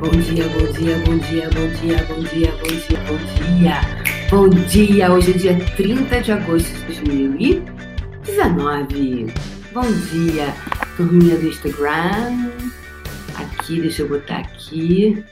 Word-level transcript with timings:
Bom 0.00 0.10
dia, 0.12 0.48
bom 0.48 0.64
dia, 0.72 0.96
bom 1.04 1.18
dia, 1.18 1.50
bom 1.50 1.68
dia, 1.76 2.02
bom 2.06 2.22
dia, 2.24 2.50
bom 2.52 2.72
dia, 2.72 2.98
bom 3.04 3.18
dia. 3.36 3.82
Bom 4.30 4.48
dia, 4.48 5.12
hoje 5.12 5.32
é 5.32 5.34
dia 5.34 5.58
30 5.76 6.22
de 6.22 6.32
agosto 6.32 6.72
de 6.72 6.86
2019. 6.86 9.26
Bom 9.74 9.92
dia, 10.10 10.54
turminha 10.96 11.36
do 11.36 11.48
Instagram. 11.48 12.50
Aqui, 13.36 13.82
deixa 13.82 14.00
eu 14.00 14.08
botar 14.08 14.38
aqui. 14.38 15.22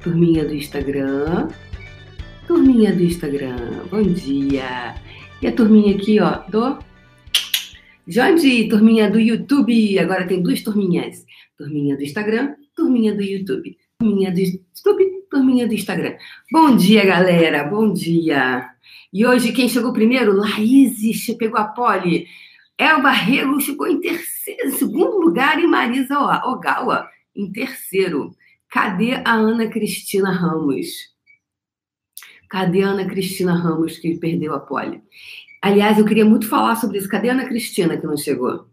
Turminha 0.00 0.44
do 0.44 0.54
Instagram. 0.54 1.48
Turminha 2.46 2.94
do 2.94 3.02
Instagram, 3.02 3.88
bom 3.90 4.04
dia. 4.04 4.94
E 5.42 5.48
a 5.48 5.52
turminha 5.52 5.96
aqui, 5.96 6.20
ó, 6.20 6.44
do 6.48 6.78
Jonde, 8.06 8.68
turminha 8.68 9.10
do 9.10 9.18
YouTube. 9.18 9.98
Agora 9.98 10.28
tem 10.28 10.40
duas 10.40 10.62
turminhas. 10.62 11.26
Turminha 11.58 11.96
do 11.96 12.04
Instagram, 12.04 12.54
turminha 12.76 13.12
do 13.12 13.22
YouTube. 13.22 13.76
Turminha 13.98 14.30
do 14.30 14.38
YouTube, 14.38 15.26
turminha 15.30 15.66
do 15.66 15.72
Instagram. 15.72 16.18
Bom 16.52 16.76
dia, 16.76 17.04
galera. 17.06 17.64
Bom 17.64 17.90
dia. 17.90 18.70
E 19.10 19.26
hoje 19.26 19.52
quem 19.52 19.70
chegou 19.70 19.90
primeiro? 19.90 20.36
Laís 20.36 21.26
pegou 21.38 21.58
a 21.58 21.64
pole. 21.64 22.26
Elba 22.76 23.10
Rego 23.10 23.58
chegou 23.58 23.86
em 23.86 23.98
terceiro, 23.98 24.70
segundo 24.72 25.18
lugar 25.18 25.58
e 25.58 25.66
Marisa 25.66 26.18
Ogawa 26.44 27.08
em 27.34 27.50
terceiro. 27.50 28.36
Cadê 28.68 29.14
a 29.24 29.32
Ana 29.32 29.66
Cristina 29.66 30.30
Ramos? 30.30 30.88
Cadê 32.50 32.82
a 32.82 32.88
Ana 32.88 33.06
Cristina 33.06 33.54
Ramos 33.54 33.98
que 33.98 34.18
perdeu 34.18 34.54
a 34.54 34.60
pole? 34.60 35.02
Aliás, 35.62 35.98
eu 35.98 36.04
queria 36.04 36.26
muito 36.26 36.46
falar 36.46 36.76
sobre 36.76 36.98
isso. 36.98 37.08
Cadê 37.08 37.30
a 37.30 37.32
Ana 37.32 37.46
Cristina 37.46 37.96
que 37.96 38.06
não 38.06 38.16
chegou? 38.16 38.66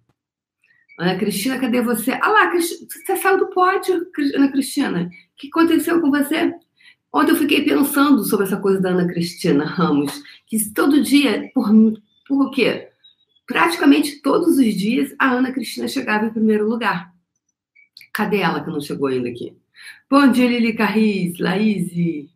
Ana 0.97 1.17
Cristina, 1.17 1.59
cadê 1.59 1.81
você? 1.81 2.11
Ah 2.21 2.29
lá, 2.29 2.51
você 2.51 3.17
saiu 3.17 3.37
do 3.37 3.47
pódio, 3.47 4.07
Ana 4.35 4.51
Cristina. 4.51 5.03
O 5.03 5.09
que 5.35 5.47
aconteceu 5.47 5.99
com 5.99 6.11
você? 6.11 6.53
Ontem 7.11 7.31
eu 7.31 7.35
fiquei 7.35 7.63
pensando 7.63 8.23
sobre 8.23 8.45
essa 8.45 8.57
coisa 8.57 8.79
da 8.81 8.89
Ana 8.89 9.07
Cristina 9.07 9.65
Ramos, 9.65 10.23
que 10.47 10.57
todo 10.71 11.03
dia, 11.03 11.51
por, 11.53 11.69
por 12.27 12.51
quê? 12.51 12.89
Praticamente 13.45 14.21
todos 14.21 14.57
os 14.57 14.73
dias, 14.73 15.13
a 15.19 15.31
Ana 15.31 15.51
Cristina 15.51 15.87
chegava 15.87 16.25
em 16.25 16.33
primeiro 16.33 16.67
lugar. 16.67 17.13
Cadê 18.11 18.37
ela 18.37 18.63
que 18.63 18.69
não 18.69 18.81
chegou 18.81 19.07
ainda 19.07 19.29
aqui? 19.29 19.55
Bom 20.09 20.31
dia, 20.31 20.47
Lili 20.47 20.73
Carris, 20.73 21.37
Laís, 21.39 22.29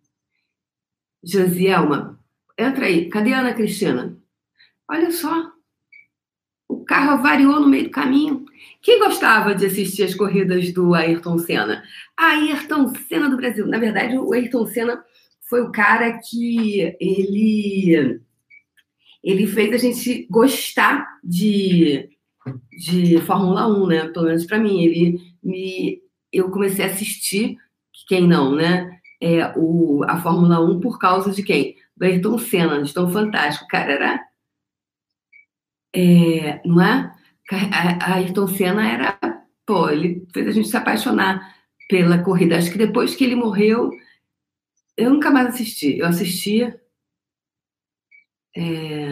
Josielma. 1.23 2.19
Entra 2.57 2.85
aí. 2.85 3.09
Cadê 3.09 3.33
a 3.33 3.39
Ana 3.39 3.53
Cristina? 3.53 4.17
Olha 4.89 5.11
só. 5.11 5.56
Carro 6.97 7.11
avariou 7.11 7.59
no 7.59 7.67
meio 7.67 7.83
do 7.83 7.89
caminho. 7.91 8.43
Quem 8.81 8.97
gostava 8.97 9.53
de 9.53 9.67
assistir 9.67 10.01
as 10.01 10.15
corridas 10.15 10.73
do 10.73 10.95
Ayrton 10.95 11.37
Senna? 11.37 11.83
Ayrton 12.17 12.91
Senna 13.07 13.29
do 13.29 13.37
Brasil. 13.37 13.67
Na 13.67 13.77
verdade, 13.77 14.17
o 14.17 14.33
Ayrton 14.33 14.65
Senna 14.65 15.03
foi 15.47 15.61
o 15.61 15.71
cara 15.71 16.17
que 16.17 16.95
ele 16.99 18.19
ele 19.23 19.45
fez 19.45 19.73
a 19.73 19.77
gente 19.77 20.25
gostar 20.27 21.05
de, 21.23 22.09
de 22.71 23.21
Fórmula 23.21 23.67
1, 23.67 23.87
né? 23.87 24.07
Pelo 24.07 24.25
menos 24.25 24.47
para 24.47 24.57
mim, 24.57 24.81
ele 24.81 25.19
me 25.43 26.01
eu 26.33 26.49
comecei 26.49 26.83
a 26.83 26.87
assistir, 26.87 27.57
quem 28.07 28.27
não, 28.27 28.55
né? 28.55 28.99
É, 29.21 29.53
o, 29.55 30.03
a 30.07 30.19
Fórmula 30.19 30.59
1 30.59 30.79
por 30.79 30.97
causa 30.97 31.31
de 31.31 31.43
quem? 31.43 31.75
Do 31.95 32.05
Ayrton 32.05 32.39
Senna, 32.39 32.81
de 32.81 32.91
tão 32.91 33.07
fantástico. 33.07 33.67
Cara 33.67 33.91
era 33.91 34.27
é, 35.97 36.61
não 36.63 36.79
é? 36.79 37.11
A, 37.51 38.13
Ayrton 38.15 38.47
Senna 38.47 38.87
era, 38.87 39.17
pô, 39.65 39.89
ele 39.89 40.27
fez 40.31 40.47
a 40.47 40.51
gente 40.51 40.67
se 40.67 40.77
apaixonar 40.77 41.55
pela 41.89 42.23
corrida. 42.23 42.57
Acho 42.57 42.71
que 42.71 42.77
depois 42.77 43.15
que 43.15 43.23
ele 43.23 43.35
morreu, 43.35 43.89
eu 44.95 45.09
nunca 45.09 45.31
mais 45.31 45.47
assisti. 45.47 45.97
Eu 45.97 46.05
assistia. 46.05 46.79
É... 48.55 49.07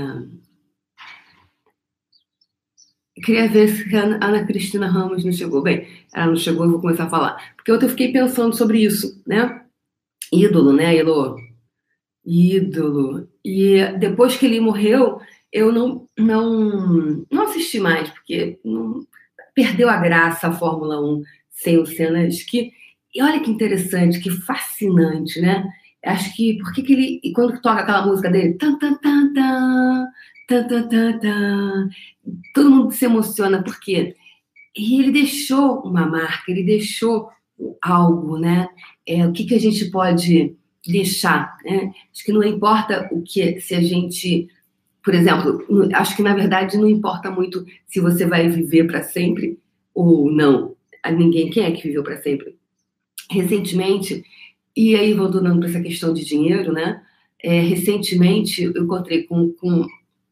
Queria 3.24 3.48
ver 3.50 3.70
se 3.70 3.96
a 3.96 4.04
Ana 4.04 4.46
Cristina 4.46 4.88
Ramos 4.88 5.26
não 5.26 5.32
chegou. 5.32 5.64
Bem, 5.64 5.88
ela 6.14 6.28
não 6.28 6.36
chegou, 6.36 6.66
eu 6.66 6.72
vou 6.72 6.82
começar 6.82 7.06
a 7.06 7.10
falar. 7.10 7.56
Porque 7.56 7.72
ontem 7.72 7.86
eu 7.86 7.90
fiquei 7.90 8.12
pensando 8.12 8.56
sobre 8.56 8.84
isso, 8.84 9.24
né? 9.26 9.66
Ídolo, 10.32 10.74
né, 10.74 10.96
Elo? 10.96 11.38
Ídolo. 12.24 13.28
E 13.44 13.84
depois 13.98 14.38
que 14.38 14.46
ele 14.46 14.60
morreu, 14.60 15.22
eu 15.56 15.72
não, 15.72 16.06
não, 16.20 17.26
não 17.32 17.44
assisti 17.44 17.80
mais, 17.80 18.10
porque 18.10 18.60
não, 18.62 19.08
perdeu 19.54 19.90
a 19.90 19.96
graça 19.96 20.50
a 20.50 20.52
Fórmula 20.52 21.00
1 21.00 21.24
sem 21.50 21.78
o 21.78 21.86
Senna. 21.86 22.28
Que, 22.50 22.74
e 23.14 23.24
olha 23.24 23.40
que 23.40 23.50
interessante, 23.50 24.20
que 24.20 24.30
fascinante, 24.30 25.40
né? 25.40 25.66
Acho 26.04 26.36
que, 26.36 26.58
por 26.58 26.74
que 26.74 26.82
ele, 26.82 27.22
e 27.24 27.32
quando 27.32 27.62
toca 27.62 27.82
aquela 27.82 28.06
música 28.06 28.30
dele, 28.30 28.56
tan, 28.56 28.78
tan, 28.78 28.96
tan, 28.96 29.34
tan, 29.34 30.08
tan, 30.46 30.68
tan, 30.68 30.90
tan, 30.90 31.20
tan, 31.20 31.90
todo 32.54 32.70
mundo 32.70 32.92
se 32.92 33.06
emociona, 33.06 33.64
porque 33.64 34.14
ele 34.76 35.12
deixou 35.14 35.80
uma 35.84 36.06
marca, 36.06 36.52
ele 36.52 36.66
deixou 36.66 37.30
algo, 37.82 38.38
né? 38.38 38.68
É, 39.08 39.26
o 39.26 39.32
que, 39.32 39.46
que 39.46 39.56
a 39.56 39.60
gente 39.60 39.86
pode 39.86 40.54
deixar, 40.86 41.56
né? 41.64 41.94
Acho 42.14 42.26
que 42.26 42.34
não 42.34 42.44
importa 42.44 43.08
o 43.10 43.22
que, 43.22 43.62
se 43.62 43.74
a 43.74 43.82
gente 43.82 44.50
por 45.06 45.14
exemplo, 45.14 45.64
acho 45.94 46.16
que 46.16 46.24
na 46.24 46.34
verdade 46.34 46.78
não 46.78 46.90
importa 46.90 47.30
muito 47.30 47.64
se 47.86 48.00
você 48.00 48.26
vai 48.26 48.50
viver 48.50 48.88
para 48.88 49.04
sempre 49.04 49.60
ou 49.94 50.32
não. 50.32 50.76
Ninguém 51.16 51.52
quem 51.52 51.64
é 51.64 51.72
que 51.72 51.84
viveu 51.84 52.02
para 52.04 52.18
sempre. 52.18 52.58
Recentemente, 53.30 54.26
e 54.76 54.96
aí 54.96 55.14
voltando 55.14 55.60
para 55.60 55.70
essa 55.70 55.80
questão 55.80 56.12
de 56.12 56.26
dinheiro, 56.26 56.74
né? 56.74 57.06
É, 57.40 57.60
recentemente 57.60 58.64
eu 58.64 58.84
encontrei 58.84 59.24
com, 59.24 59.54
com 59.54 59.86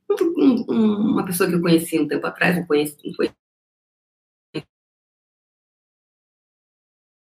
um, 0.09 0.66
um, 0.67 1.11
uma 1.11 1.23
pessoa 1.23 1.47
que 1.47 1.55
eu 1.55 1.61
conheci 1.61 2.00
um 2.00 2.07
tempo 2.07 2.25
atrás, 2.25 2.57
não 2.57 2.66
conheci, 2.66 2.97
não 3.05 3.13
conheci 3.13 3.35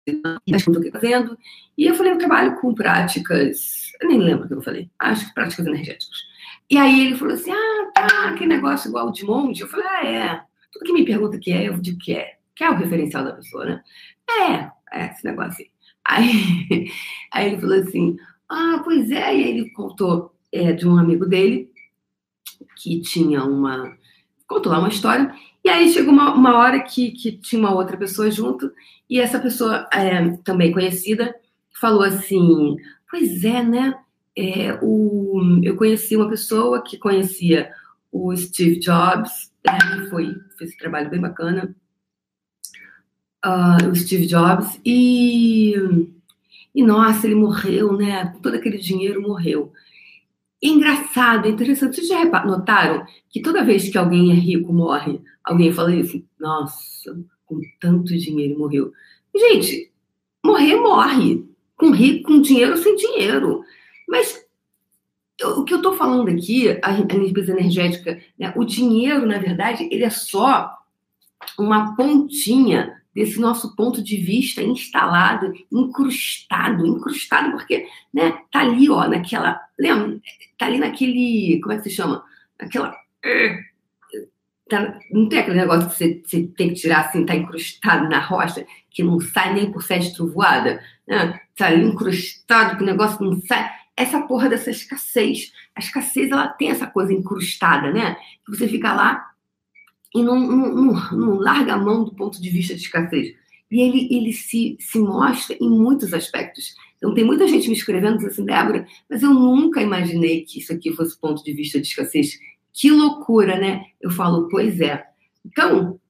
o 0.06 0.80
que 0.82 0.90
fazendo. 0.90 1.38
E 1.78 1.86
eu 1.86 1.94
falei, 1.94 2.12
eu 2.12 2.18
trabalho 2.18 2.60
com 2.60 2.74
práticas, 2.74 3.90
eu 4.02 4.08
nem 4.08 4.18
lembro 4.18 4.44
o 4.44 4.48
que 4.48 4.54
eu 4.54 4.62
falei, 4.62 4.90
acho 4.98 5.28
que 5.28 5.34
práticas 5.34 5.66
energéticas. 5.66 6.28
E 6.70 6.76
aí 6.76 7.06
ele 7.06 7.16
falou 7.16 7.34
assim: 7.34 7.50
ah, 7.50 7.90
tá, 7.94 8.34
que 8.34 8.46
negócio 8.46 8.88
igual 8.88 9.10
de 9.10 9.24
monte. 9.24 9.62
Eu 9.62 9.68
falei: 9.68 9.86
ah, 9.86 10.06
é. 10.06 10.42
Tudo 10.72 10.84
que 10.84 10.92
me 10.92 11.04
pergunta 11.04 11.38
que 11.38 11.52
é, 11.52 11.68
eu 11.68 11.78
digo 11.78 11.98
que 11.98 12.12
é. 12.12 12.36
Que 12.54 12.64
é 12.64 12.70
o 12.70 12.76
referencial 12.76 13.24
da 13.24 13.32
pessoa, 13.32 13.64
né? 13.64 13.82
É, 14.28 14.98
é 14.98 15.06
esse 15.10 15.24
negócio 15.24 15.64
aí. 15.64 15.70
Aí, 16.04 16.90
aí 17.32 17.46
ele 17.46 17.60
falou 17.60 17.78
assim: 17.78 18.16
ah, 18.48 18.80
pois 18.84 19.10
é. 19.10 19.14
E 19.14 19.44
aí 19.44 19.48
ele 19.48 19.70
contou 19.70 20.34
é, 20.52 20.72
de 20.72 20.86
um 20.86 20.98
amigo 20.98 21.26
dele 21.26 21.70
que 22.76 23.00
tinha 23.00 23.44
uma. 23.44 23.96
Contou 24.46 24.72
lá 24.72 24.78
uma 24.78 24.88
história. 24.88 25.32
E 25.64 25.68
aí 25.68 25.90
chegou 25.90 26.12
uma, 26.12 26.34
uma 26.34 26.56
hora 26.56 26.80
que, 26.80 27.10
que 27.12 27.32
tinha 27.32 27.60
uma 27.60 27.74
outra 27.74 27.96
pessoa 27.96 28.30
junto, 28.30 28.72
e 29.10 29.20
essa 29.20 29.38
pessoa, 29.38 29.86
é, 29.92 30.30
também 30.38 30.72
conhecida, 30.72 31.34
falou 31.80 32.02
assim: 32.02 32.76
Pois 33.10 33.44
é, 33.44 33.62
né? 33.62 33.94
É, 34.40 34.78
o, 34.80 35.58
eu 35.64 35.74
conheci 35.74 36.14
uma 36.14 36.28
pessoa 36.28 36.80
que 36.80 36.96
conhecia 36.96 37.72
o 38.12 38.36
Steve 38.36 38.78
Jobs, 38.78 39.50
que 39.64 40.10
foi, 40.10 40.32
fez 40.56 40.70
esse 40.70 40.78
trabalho 40.78 41.10
bem 41.10 41.20
bacana, 41.20 41.74
uh, 43.44 43.88
o 43.90 43.96
Steve 43.96 44.26
Jobs, 44.28 44.80
e, 44.84 45.74
e 46.72 46.84
nossa, 46.84 47.26
ele 47.26 47.34
morreu, 47.34 47.96
né? 47.96 48.32
Todo 48.40 48.54
aquele 48.54 48.78
dinheiro 48.78 49.20
morreu. 49.20 49.72
Engraçado, 50.62 51.48
interessante. 51.48 51.96
Vocês 51.96 52.06
já 52.06 52.24
notaram 52.44 53.04
que 53.28 53.42
toda 53.42 53.64
vez 53.64 53.88
que 53.88 53.98
alguém 53.98 54.30
é 54.30 54.34
rico, 54.34 54.72
morre, 54.72 55.20
alguém 55.42 55.72
fala 55.72 55.92
isso? 55.92 56.22
Nossa, 56.38 57.18
com 57.44 57.60
tanto 57.80 58.16
dinheiro 58.16 58.56
morreu. 58.56 58.92
Gente, 59.36 59.90
morrer, 60.44 60.76
morre. 60.76 61.44
Com 61.76 61.90
rico, 61.90 62.28
com 62.28 62.40
dinheiro 62.40 62.76
sem 62.76 62.94
dinheiro. 62.94 63.64
Mas 64.08 64.44
o 65.44 65.64
que 65.64 65.72
eu 65.72 65.78
estou 65.78 65.92
falando 65.94 66.28
aqui, 66.28 66.78
a, 66.82 66.90
limpeza 66.90 67.52
energética, 67.52 68.20
né, 68.38 68.52
o 68.56 68.64
dinheiro, 68.64 69.26
na 69.26 69.38
verdade, 69.38 69.88
ele 69.90 70.04
é 70.04 70.10
só 70.10 70.76
uma 71.58 71.94
pontinha 71.94 72.96
desse 73.14 73.40
nosso 73.40 73.74
ponto 73.76 74.02
de 74.02 74.16
vista 74.16 74.62
instalado, 74.62 75.52
incrustado, 75.72 76.86
incrustado, 76.86 77.52
porque 77.52 77.86
né, 78.12 78.38
tá 78.50 78.60
ali, 78.60 78.88
ó, 78.90 79.06
naquela. 79.06 79.60
Lembra? 79.78 80.20
Tá 80.56 80.66
ali 80.66 80.78
naquele. 80.78 81.60
Como 81.60 81.72
é 81.72 81.76
que 81.76 81.84
se 81.84 81.90
chama? 81.90 82.24
Naquela. 82.60 82.94
Tá, 84.68 84.98
não 85.10 85.28
tem 85.28 85.38
aquele 85.38 85.56
negócio 85.56 85.88
que 85.88 85.96
você, 85.96 86.22
você, 86.24 86.46
tem 86.56 86.68
que 86.68 86.74
tirar 86.74 87.06
assim, 87.06 87.24
tá 87.24 87.34
incrustado 87.34 88.08
na 88.08 88.20
rocha, 88.20 88.66
que 88.90 89.02
não 89.02 89.18
sai 89.18 89.54
nem 89.54 89.72
por 89.72 89.82
sete 89.82 90.14
trovoada, 90.14 90.82
né? 91.06 91.40
Tá 91.56 91.68
ali 91.68 91.84
incrustado, 91.84 92.76
que 92.76 92.82
o 92.82 92.86
negócio 92.86 93.24
não 93.24 93.40
sai 93.40 93.77
essa 93.98 94.22
porra 94.22 94.48
dessa 94.48 94.70
escassez. 94.70 95.52
A 95.74 95.80
escassez, 95.80 96.30
ela 96.30 96.48
tem 96.48 96.70
essa 96.70 96.86
coisa 96.86 97.12
incrustada, 97.12 97.92
né? 97.92 98.14
Que 98.46 98.56
você 98.56 98.68
fica 98.68 98.92
lá 98.92 99.28
e 100.14 100.22
não, 100.22 100.38
não, 100.38 100.74
não, 100.74 101.10
não 101.12 101.34
larga 101.34 101.74
a 101.74 101.78
mão 101.78 102.04
do 102.04 102.14
ponto 102.14 102.40
de 102.40 102.48
vista 102.48 102.74
de 102.74 102.82
escassez. 102.82 103.34
E 103.70 103.80
ele, 103.80 104.08
ele 104.10 104.32
se, 104.32 104.76
se 104.80 104.98
mostra 104.98 105.56
em 105.60 105.68
muitos 105.68 106.14
aspectos. 106.14 106.74
Então, 106.96 107.12
tem 107.12 107.24
muita 107.24 107.46
gente 107.46 107.68
me 107.68 107.74
escrevendo 107.74 108.16
dizendo 108.16 108.30
assim, 108.30 108.44
Débora, 108.44 108.86
mas 109.10 109.22
eu 109.22 109.34
nunca 109.34 109.82
imaginei 109.82 110.44
que 110.44 110.60
isso 110.60 110.72
aqui 110.72 110.92
fosse 110.92 111.18
ponto 111.18 111.42
de 111.42 111.52
vista 111.52 111.80
de 111.80 111.88
escassez. 111.88 112.38
Que 112.72 112.90
loucura, 112.90 113.58
né? 113.58 113.84
Eu 114.00 114.10
falo, 114.10 114.48
pois 114.48 114.80
é. 114.80 115.04
Então, 115.44 116.00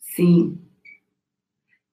sim, 0.00 0.58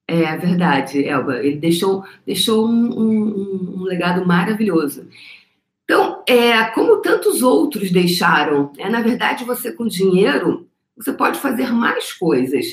é 0.07 0.37
verdade, 0.37 1.03
Elba. 1.03 1.43
Ele 1.43 1.57
deixou, 1.57 2.03
deixou 2.25 2.67
um, 2.67 2.99
um, 2.99 3.73
um 3.77 3.83
legado 3.83 4.25
maravilhoso. 4.25 5.07
Então, 5.83 6.23
é, 6.27 6.63
como 6.71 7.01
tantos 7.01 7.43
outros 7.43 7.91
deixaram, 7.91 8.71
é, 8.77 8.89
na 8.89 9.01
verdade, 9.01 9.45
você 9.45 9.71
com 9.71 9.87
dinheiro, 9.87 10.67
você 10.95 11.13
pode 11.13 11.39
fazer 11.39 11.71
mais 11.71 12.13
coisas. 12.13 12.65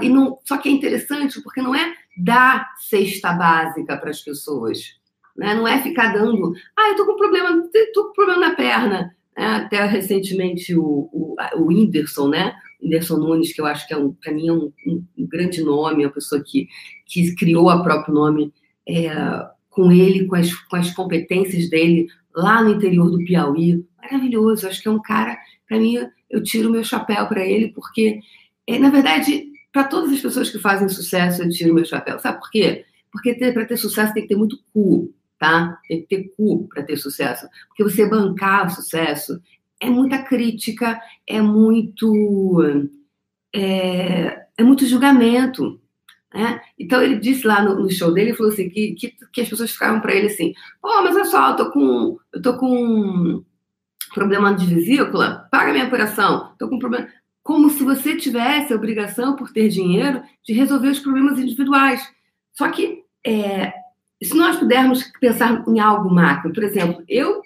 E 0.00 0.08
não... 0.08 0.38
Só 0.44 0.56
que 0.58 0.68
é 0.68 0.72
interessante 0.72 1.40
porque 1.42 1.60
não 1.60 1.74
é 1.74 1.94
dar 2.16 2.72
cesta 2.78 3.32
básica 3.32 3.96
para 3.96 4.10
as 4.10 4.20
pessoas. 4.20 4.96
Né? 5.36 5.54
Não 5.54 5.66
é 5.66 5.82
ficar 5.82 6.12
dando, 6.12 6.54
ah, 6.76 6.90
eu 6.90 6.96
tô 6.96 7.06
com 7.06 7.16
problema, 7.16 7.68
tô 7.92 8.04
com 8.06 8.12
problema 8.12 8.48
na 8.48 8.54
perna. 8.54 9.14
É, 9.36 9.44
até 9.46 9.84
recentemente 9.84 10.76
o, 10.76 11.08
o, 11.12 11.34
o 11.56 11.66
Whindersson, 11.66 12.28
né? 12.28 12.54
Whindersson 12.84 13.16
Nunes, 13.16 13.52
que 13.52 13.60
eu 13.60 13.66
acho 13.66 13.86
que 13.86 13.94
é 13.94 13.96
um, 13.96 14.12
para 14.12 14.32
mim 14.32 14.48
é 14.48 14.52
um, 14.52 14.72
um, 14.86 15.26
grande 15.26 15.62
nome, 15.62 16.04
uma 16.04 16.12
pessoa 16.12 16.42
que, 16.44 16.68
que 17.06 17.34
criou 17.34 17.68
o 17.68 17.82
próprio 17.82 18.14
nome 18.14 18.52
é, 18.86 19.10
com 19.70 19.90
ele, 19.90 20.26
com 20.26 20.36
as, 20.36 20.52
com 20.52 20.76
as 20.76 20.92
competências 20.92 21.68
dele 21.68 22.06
lá 22.34 22.62
no 22.62 22.74
interior 22.74 23.10
do 23.10 23.24
Piauí. 23.24 23.84
Maravilhoso, 24.00 24.68
acho 24.68 24.82
que 24.82 24.88
é 24.88 24.90
um 24.90 25.02
cara, 25.02 25.36
para 25.68 25.78
mim, 25.78 25.98
eu 26.30 26.42
tiro 26.42 26.70
meu 26.70 26.84
chapéu 26.84 27.26
para 27.26 27.44
ele, 27.44 27.68
porque, 27.68 28.20
é, 28.66 28.78
na 28.78 28.90
verdade, 28.90 29.46
para 29.72 29.84
todas 29.84 30.12
as 30.12 30.20
pessoas 30.20 30.50
que 30.50 30.58
fazem 30.58 30.88
sucesso, 30.88 31.42
eu 31.42 31.48
tiro 31.48 31.74
meu 31.74 31.84
chapéu. 31.84 32.18
Sabe 32.18 32.38
por 32.38 32.50
quê? 32.50 32.84
Porque 33.10 33.34
para 33.34 33.64
ter 33.64 33.76
sucesso 33.76 34.12
tem 34.12 34.22
que 34.22 34.28
ter 34.28 34.36
muito 34.36 34.58
cu 34.72 35.12
tá? 35.44 35.78
Tem 35.86 36.00
que 36.00 36.08
ter 36.08 36.32
cu 36.36 36.66
para 36.68 36.82
ter 36.82 36.96
sucesso. 36.96 37.46
Porque 37.68 37.84
você 37.84 38.08
bancar 38.08 38.66
o 38.66 38.70
sucesso 38.70 39.40
é 39.80 39.90
muita 39.90 40.22
crítica, 40.22 41.00
é 41.26 41.40
muito. 41.40 42.88
É, 43.54 44.46
é 44.56 44.62
muito 44.62 44.86
julgamento. 44.86 45.80
Né? 46.32 46.60
Então 46.78 47.00
ele 47.00 47.16
disse 47.16 47.46
lá 47.46 47.62
no, 47.62 47.80
no 47.80 47.90
show 47.90 48.12
dele, 48.12 48.30
ele 48.30 48.36
falou 48.36 48.52
assim, 48.52 48.68
que, 48.68 48.94
que, 48.94 49.14
que 49.32 49.40
as 49.40 49.48
pessoas 49.48 49.70
ficaram 49.70 50.00
para 50.00 50.14
ele 50.14 50.26
assim, 50.26 50.52
oh, 50.82 51.02
mas 51.02 51.14
olha 51.14 51.24
só, 51.26 51.50
eu 51.50 51.56
tô 51.56 51.70
com, 51.70 52.18
eu 52.32 52.42
tô 52.42 52.56
com 52.56 53.44
problema 54.12 54.52
de 54.52 54.66
vesícula, 54.66 55.48
paga 55.50 55.72
minha 55.72 55.86
operação, 55.86 56.52
tô 56.58 56.68
com 56.68 56.78
problema. 56.78 57.08
Como 57.42 57.70
se 57.70 57.84
você 57.84 58.16
tivesse 58.16 58.72
a 58.72 58.76
obrigação, 58.76 59.36
por 59.36 59.52
ter 59.52 59.68
dinheiro, 59.68 60.22
de 60.44 60.52
resolver 60.52 60.88
os 60.88 60.98
problemas 60.98 61.38
individuais. 61.38 62.02
Só 62.52 62.68
que 62.70 63.04
é, 63.24 63.72
se 64.22 64.34
nós 64.34 64.56
pudermos 64.56 65.04
pensar 65.20 65.62
em 65.68 65.78
algo 65.78 66.12
macro, 66.12 66.52
por 66.52 66.64
exemplo, 66.64 67.04
eu 67.06 67.42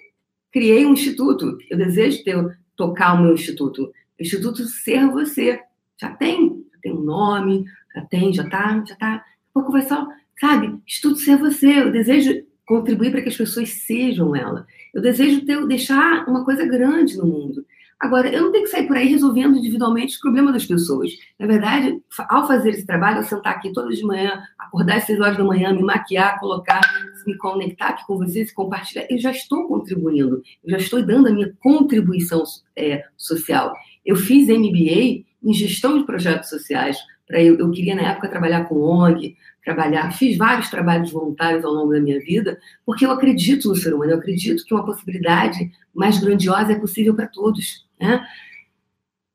criei 0.51 0.85
um 0.85 0.93
instituto, 0.93 1.57
eu 1.69 1.77
desejo 1.77 2.23
ter, 2.23 2.57
tocar 2.75 3.13
o 3.13 3.23
meu 3.23 3.33
instituto. 3.33 3.91
Instituto 4.19 4.63
Ser 4.65 5.07
Você. 5.11 5.59
Já 5.99 6.09
tem, 6.11 6.63
já 6.71 6.79
tem 6.81 6.93
um 6.93 7.01
nome, 7.01 7.65
já 7.93 8.01
tem, 8.05 8.33
já 8.33 8.49
tá, 8.49 8.83
já 8.87 8.95
tá. 8.95 9.15
A 9.15 9.23
pouco 9.53 9.71
vai 9.71 9.81
só, 9.81 10.07
sabe? 10.39 10.79
Instituto 10.87 11.19
Ser 11.19 11.37
Você. 11.37 11.67
Eu 11.67 11.91
desejo 11.91 12.43
contribuir 12.65 13.11
para 13.11 13.21
que 13.21 13.29
as 13.29 13.37
pessoas 13.37 13.69
sejam 13.69 14.35
ela. 14.35 14.65
Eu 14.93 15.01
desejo 15.01 15.45
ter, 15.45 15.65
deixar 15.67 16.27
uma 16.27 16.45
coisa 16.45 16.65
grande 16.65 17.17
no 17.17 17.25
mundo. 17.25 17.65
Agora, 17.99 18.29
eu 18.29 18.43
não 18.43 18.51
tenho 18.51 18.63
que 18.63 18.69
sair 18.69 18.87
por 18.87 18.95
aí 18.95 19.09
resolvendo 19.09 19.57
individualmente 19.57 20.13
os 20.13 20.21
problemas 20.21 20.53
das 20.53 20.65
pessoas. 20.65 21.11
Na 21.37 21.45
verdade, 21.45 22.01
ao 22.29 22.47
fazer 22.47 22.69
esse 22.69 22.85
trabalho, 22.85 23.17
eu 23.17 23.23
sentar 23.23 23.55
aqui 23.55 23.73
todas 23.73 23.97
de 23.97 24.05
manhã, 24.05 24.41
acordar 24.57 24.97
às 24.97 25.03
seis 25.03 25.19
horas 25.19 25.35
da 25.35 25.43
manhã, 25.43 25.73
me 25.73 25.83
maquiar, 25.83 26.39
colocar, 26.39 26.79
me 27.27 27.35
conectar 27.35 27.89
aqui 27.89 28.07
com 28.07 28.17
vocês, 28.17 28.53
compartilhar, 28.53 29.05
eu 29.09 29.17
já 29.17 29.31
estou 29.31 29.67
contribuindo, 29.67 30.41
eu 30.63 30.71
já 30.71 30.77
estou 30.77 31.05
dando 31.05 31.27
a 31.27 31.31
minha 31.31 31.53
contribuição 31.59 32.41
é, 32.73 33.03
social. 33.17 33.73
Eu 34.05 34.15
fiz 34.15 34.47
MBA 34.47 35.25
em 35.43 35.53
gestão 35.53 35.97
de 35.97 36.05
projetos 36.05 36.49
sociais. 36.49 36.97
Para 37.27 37.43
eu, 37.43 37.59
eu 37.59 37.69
queria 37.69 37.95
na 37.95 38.11
época 38.11 38.29
trabalhar 38.29 38.63
com 38.63 38.79
ONG, 38.79 39.35
trabalhar, 39.63 40.11
fiz 40.13 40.37
vários 40.37 40.69
trabalhos 40.69 41.11
voluntários 41.11 41.65
ao 41.65 41.73
longo 41.73 41.91
da 41.91 41.99
minha 41.99 42.19
vida, 42.19 42.57
porque 42.85 43.05
eu 43.05 43.11
acredito 43.11 43.67
no 43.67 43.75
ser 43.75 43.93
humano, 43.93 44.13
eu 44.13 44.17
acredito 44.17 44.63
que 44.65 44.73
uma 44.73 44.85
possibilidade 44.85 45.69
mais 45.93 46.17
grandiosa 46.17 46.71
é 46.71 46.79
possível 46.79 47.13
para 47.13 47.27
todos. 47.27 47.88
Né? 47.99 48.25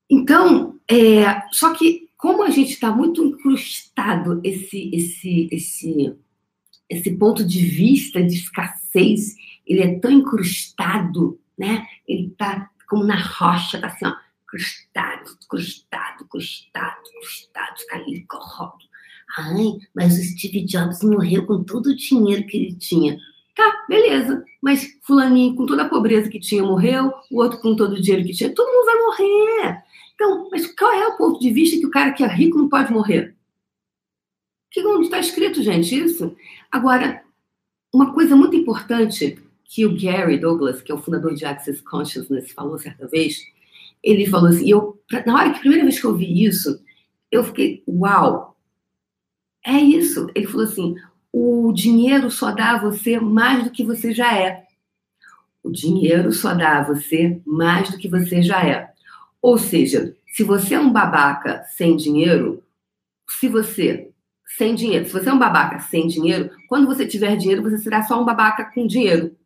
Então, 0.08 0.78
é, 0.88 1.42
só 1.50 1.74
que 1.74 2.08
como 2.16 2.42
a 2.42 2.50
gente 2.50 2.72
está 2.72 2.90
muito 2.90 3.22
incrustado 3.22 4.40
esse, 4.42 4.90
esse, 4.94 5.48
esse, 5.52 6.16
esse 6.88 7.10
ponto 7.16 7.44
de 7.44 7.66
vista 7.66 8.22
de 8.22 8.34
escassez, 8.34 9.36
ele 9.66 9.82
é 9.82 9.98
tão 9.98 10.10
incrustado, 10.10 11.38
né? 11.58 11.86
Ele 12.08 12.28
está 12.28 12.70
como 12.88 13.04
na 13.04 13.20
rocha, 13.20 13.76
está 13.76 13.88
assim, 13.88 14.06
ó, 14.06 14.14
crustado, 14.46 15.38
crustado, 15.48 16.26
crustado, 16.26 17.02
crustado, 17.20 17.78
fica 17.78 17.96
ali, 17.96 18.24
corrodo. 18.26 18.84
Ai, 19.36 19.78
mas 19.94 20.18
o 20.18 20.22
Steve 20.22 20.64
Jobs 20.64 21.02
morreu 21.02 21.44
com 21.44 21.64
todo 21.64 21.88
o 21.88 21.96
dinheiro 21.96 22.46
que 22.46 22.56
ele 22.56 22.74
tinha. 22.74 23.18
Tá, 23.54 23.84
beleza. 23.88 24.44
Mas 24.60 24.98
fulaninho 25.02 25.54
com 25.54 25.66
toda 25.66 25.82
a 25.82 25.88
pobreza 25.88 26.28
que 26.28 26.40
tinha 26.40 26.62
morreu, 26.62 27.12
o 27.30 27.40
outro 27.40 27.60
com 27.60 27.76
todo 27.76 27.92
o 27.92 28.00
dinheiro 28.00 28.26
que 28.26 28.32
tinha, 28.32 28.54
todo 28.54 28.72
mundo 28.72 28.86
vai 28.86 28.96
morrer. 28.96 29.84
Então, 30.14 30.48
mas 30.50 30.66
qual 30.74 30.92
é 30.92 31.06
o 31.08 31.16
ponto 31.16 31.40
de 31.40 31.50
vista 31.50 31.78
que 31.78 31.86
o 31.86 31.90
cara 31.90 32.12
que 32.12 32.24
é 32.24 32.26
rico 32.26 32.58
não 32.58 32.68
pode 32.68 32.92
morrer? 32.92 33.36
Que 34.70 34.84
onde 34.84 35.04
está 35.04 35.20
escrito, 35.20 35.62
gente, 35.62 35.94
isso? 35.94 36.34
Agora, 36.70 37.22
uma 37.92 38.12
coisa 38.12 38.34
muito 38.34 38.56
importante 38.56 39.38
que 39.64 39.86
o 39.86 39.96
Gary 39.96 40.38
Douglas, 40.38 40.82
que 40.82 40.90
é 40.90 40.94
o 40.94 40.98
fundador 40.98 41.34
de 41.34 41.44
Access 41.44 41.80
Consciousness, 41.82 42.52
falou 42.52 42.78
certa 42.78 43.06
vez, 43.06 43.38
ele 44.02 44.26
falou 44.26 44.48
assim, 44.48 44.68
eu, 44.68 45.00
na 45.24 45.34
hora 45.34 45.50
que 45.50 45.56
a 45.56 45.60
primeira 45.60 45.84
vez 45.84 46.00
que 46.00 46.06
eu 46.06 46.14
vi 46.14 46.44
isso, 46.44 46.80
eu 47.30 47.42
fiquei, 47.44 47.82
uau, 47.88 48.56
é 49.64 49.78
isso. 49.78 50.28
Ele 50.34 50.46
falou 50.46 50.66
assim, 50.66 50.94
o 51.36 51.72
dinheiro 51.72 52.30
só 52.30 52.52
dá 52.52 52.74
a 52.74 52.78
você 52.78 53.18
mais 53.18 53.64
do 53.64 53.70
que 53.70 53.82
você 53.82 54.14
já 54.14 54.38
é. 54.38 54.66
O 55.64 55.70
dinheiro 55.72 56.32
só 56.32 56.54
dá 56.54 56.78
a 56.78 56.82
você 56.84 57.40
mais 57.44 57.90
do 57.90 57.98
que 57.98 58.08
você 58.08 58.40
já 58.40 58.64
é. 58.64 58.92
Ou 59.42 59.58
seja, 59.58 60.14
se 60.28 60.44
você 60.44 60.74
é 60.74 60.80
um 60.80 60.92
babaca 60.92 61.64
sem 61.76 61.96
dinheiro, 61.96 62.62
se 63.28 63.48
você 63.48 64.12
sem 64.56 64.76
dinheiro, 64.76 65.06
se 65.06 65.12
você 65.12 65.28
é 65.28 65.32
um 65.32 65.38
babaca 65.38 65.80
sem 65.80 66.06
dinheiro, 66.06 66.52
quando 66.68 66.86
você 66.86 67.04
tiver 67.04 67.36
dinheiro, 67.36 67.64
você 67.64 67.78
será 67.78 68.04
só 68.04 68.22
um 68.22 68.24
babaca 68.24 68.70
com 68.72 68.86
dinheiro. 68.86 69.36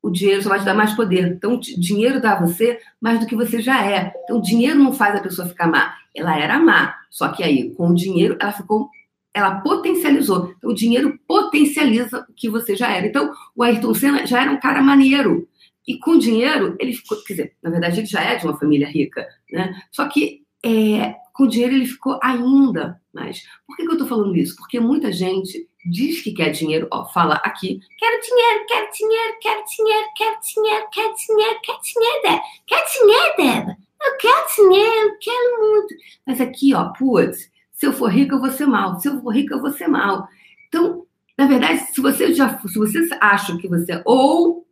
O 0.00 0.08
dinheiro 0.08 0.40
só 0.40 0.50
vai 0.50 0.60
te 0.60 0.64
dar 0.64 0.74
mais 0.74 0.94
poder. 0.94 1.32
Então, 1.32 1.58
dinheiro 1.58 2.20
dá 2.20 2.34
a 2.34 2.40
você 2.40 2.78
mais 3.00 3.18
do 3.18 3.26
que 3.26 3.34
você 3.34 3.60
já 3.60 3.84
é. 3.84 4.12
Então, 4.22 4.40
dinheiro 4.40 4.78
não 4.78 4.92
faz 4.92 5.16
a 5.16 5.20
pessoa 5.20 5.48
ficar 5.48 5.66
má. 5.66 5.96
Ela 6.14 6.38
era 6.38 6.60
má. 6.60 6.94
Só 7.10 7.26
que 7.28 7.42
aí, 7.42 7.74
com 7.74 7.88
o 7.88 7.94
dinheiro, 7.94 8.36
ela 8.38 8.52
ficou 8.52 8.88
ela 9.34 9.60
potencializou. 9.60 10.52
Então, 10.56 10.70
o 10.70 10.74
dinheiro 10.74 11.18
potencializa 11.26 12.26
o 12.28 12.32
que 12.32 12.48
você 12.48 12.76
já 12.76 12.90
era. 12.90 13.06
Então, 13.06 13.32
o 13.56 13.62
Ayrton 13.62 13.94
Senna 13.94 14.26
já 14.26 14.42
era 14.42 14.50
um 14.50 14.60
cara 14.60 14.82
maneiro. 14.82 15.48
E 15.86 15.98
com 15.98 16.18
dinheiro, 16.18 16.76
ele 16.78 16.92
ficou. 16.92 17.18
Quer 17.24 17.32
dizer, 17.32 17.56
na 17.62 17.70
verdade, 17.70 18.00
ele 18.00 18.06
já 18.06 18.22
é 18.22 18.36
de 18.36 18.46
uma 18.46 18.58
família 18.58 18.88
rica, 18.88 19.26
né? 19.50 19.74
Só 19.90 20.06
que 20.08 20.42
é, 20.64 21.16
com 21.32 21.46
dinheiro 21.46 21.74
ele 21.74 21.86
ficou 21.86 22.18
ainda 22.22 23.00
mais. 23.12 23.42
Por 23.66 23.76
que, 23.76 23.82
que 23.82 23.88
eu 23.88 23.94
estou 23.94 24.06
falando 24.06 24.36
isso? 24.36 24.56
Porque 24.56 24.78
muita 24.78 25.12
gente 25.12 25.66
diz 25.84 26.22
que 26.22 26.32
quer 26.32 26.50
dinheiro, 26.50 26.86
ó, 26.92 27.04
fala 27.06 27.34
aqui, 27.36 27.80
quero 27.98 28.20
dinheiro, 28.22 28.64
quero 28.68 28.90
dinheiro, 28.92 29.34
quero 29.40 29.64
dinheiro, 29.76 30.08
quero 30.16 30.38
dinheiro, 30.40 30.86
quero 30.92 31.14
dinheiro, 31.16 31.60
quero 31.64 31.80
dinheiro, 31.82 32.42
quero 32.66 32.86
dinheiro, 32.92 33.36
Débora, 33.36 33.76
eu 34.04 34.16
quero 34.18 34.46
dinheiro, 34.56 35.16
quero 35.20 35.60
muito. 35.60 35.94
Mas 36.26 36.40
aqui, 36.40 36.74
ó, 36.74 36.92
putz, 36.92 37.50
se 37.82 37.86
eu 37.86 37.92
for 37.92 38.12
rica, 38.12 38.36
eu 38.36 38.40
vou 38.40 38.52
ser 38.52 38.64
mal. 38.64 39.00
Se 39.00 39.08
eu 39.08 39.20
for 39.20 39.34
rica, 39.34 39.56
eu 39.56 39.60
vou 39.60 39.72
ser 39.72 39.88
mal. 39.88 40.28
Então, 40.68 41.04
na 41.36 41.48
verdade, 41.48 41.80
se 41.92 42.00
você 42.00 42.32
já 42.32 42.56
se 42.60 42.78
você 42.78 43.08
acha 43.20 43.58
que 43.58 43.66
você 43.66 44.00
ou 44.04 44.64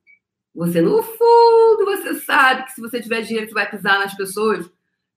você 0.54 0.80
no 0.80 1.02
fundo 1.02 1.84
você 1.86 2.14
sabe 2.20 2.66
que 2.66 2.70
se 2.70 2.80
você 2.80 3.02
tiver 3.02 3.22
dinheiro 3.22 3.48
você 3.48 3.54
vai 3.54 3.68
pisar 3.68 3.98
nas 3.98 4.14
pessoas 4.14 4.70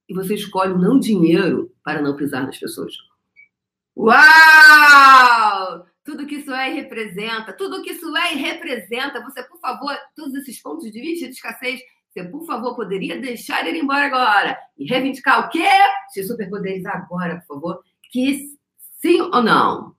e 0.09 0.13
você 0.15 0.33
escolhe 0.33 0.73
não 0.73 0.97
dinheiro 0.97 1.71
para 1.83 2.01
não 2.01 2.15
pisar 2.15 2.43
nas 2.43 2.57
pessoas. 2.57 2.95
Uau! 3.95 5.85
Tudo 6.03 6.25
que 6.25 6.37
isso 6.37 6.51
é 6.51 6.71
e 6.71 6.73
representa, 6.73 7.53
tudo 7.53 7.83
que 7.83 7.91
isso 7.91 8.17
é 8.17 8.33
e 8.33 8.37
representa. 8.37 9.21
Você, 9.21 9.43
por 9.43 9.59
favor, 9.59 9.95
todos 10.15 10.33
esses 10.33 10.59
pontos 10.59 10.91
de 10.91 10.99
vista 10.99 11.27
de 11.27 11.33
escassez 11.33 11.79
você, 12.13 12.23
por 12.25 12.45
favor, 12.45 12.75
poderia 12.75 13.19
deixar 13.19 13.67
ele 13.67 13.79
embora 13.79 14.05
agora 14.05 14.57
e 14.77 14.85
reivindicar 14.85 15.47
o 15.47 15.49
quê? 15.49 15.67
Se 16.09 16.23
superpoderes 16.23 16.85
agora, 16.85 17.37
por 17.37 17.55
favor, 17.55 17.83
que 18.11 18.51
sim 19.01 19.19
ou 19.19 19.41
não. 19.41 19.95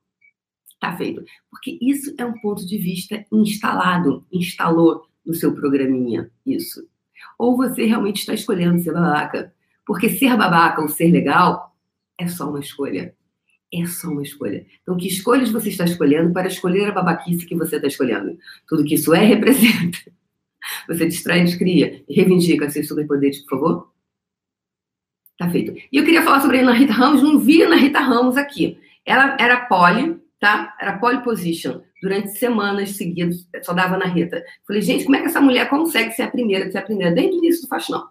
Tá 0.80 0.96
feito. 0.96 1.24
Porque 1.50 1.76
isso 1.82 2.14
é 2.16 2.24
um 2.24 2.38
ponto 2.40 2.64
de 2.64 2.78
vista 2.78 3.24
instalado, 3.32 4.24
instalou 4.32 5.08
no 5.26 5.34
seu 5.34 5.54
programinha 5.54 6.30
isso. 6.46 6.86
Ou 7.36 7.56
você 7.56 7.84
realmente 7.84 8.18
está 8.18 8.32
escolhendo 8.32 8.80
ser 8.80 8.92
babaca. 8.92 9.52
Porque 9.84 10.08
ser 10.08 10.36
babaca 10.36 10.80
ou 10.80 10.88
ser 10.88 11.10
legal 11.10 11.74
é 12.16 12.28
só 12.28 12.48
uma 12.48 12.60
escolha. 12.60 13.14
É 13.72 13.84
só 13.86 14.08
uma 14.08 14.22
escolha. 14.22 14.64
Então, 14.82 14.96
que 14.96 15.08
escolhas 15.08 15.50
você 15.50 15.70
está 15.70 15.84
escolhendo 15.84 16.32
para 16.32 16.46
escolher 16.46 16.88
a 16.90 16.92
babaquice 16.92 17.44
que 17.44 17.56
você 17.56 17.74
está 17.76 17.88
escolhendo? 17.88 18.38
Tudo 18.68 18.84
que 18.84 18.94
isso 18.94 19.12
é, 19.12 19.24
representa. 19.24 19.98
Você 20.88 21.06
distrai, 21.06 21.44
descria 21.44 22.04
e 22.08 22.14
reivindica 22.14 22.68
seus 22.70 22.88
superpoderes, 22.88 23.40
por 23.40 23.50
favor? 23.58 23.94
Tá 25.38 25.50
feito. 25.50 25.72
E 25.90 25.96
eu 25.96 26.04
queria 26.04 26.22
falar 26.22 26.40
sobre 26.40 26.58
a 26.58 26.62
Ana 26.62 26.72
Rita 26.72 26.92
Ramos, 26.92 27.22
não 27.22 27.38
vi 27.38 27.62
a 27.62 27.66
Ana 27.66 27.76
Rita 27.76 28.00
Ramos 28.00 28.36
aqui. 28.36 28.78
Ela 29.04 29.36
era 29.38 29.66
poli, 29.66 30.20
tá? 30.38 30.74
Era 30.80 30.98
pole 30.98 31.22
position 31.22 31.80
durante 32.00 32.38
semanas 32.38 32.90
seguidas, 32.90 33.48
só 33.62 33.72
dava 33.72 33.96
na 33.96 34.06
Rita. 34.06 34.44
Falei, 34.66 34.82
gente, 34.82 35.04
como 35.04 35.16
é 35.16 35.20
que 35.20 35.26
essa 35.26 35.40
mulher 35.40 35.68
consegue 35.68 36.12
ser 36.12 36.22
a 36.22 36.30
primeira, 36.30 36.70
ser 36.70 36.78
a 36.78 36.82
primeira? 36.82 37.14
Desde 37.14 37.34
o 37.34 37.38
início 37.38 37.62
do 37.62 37.68
faxinão. 37.68 38.08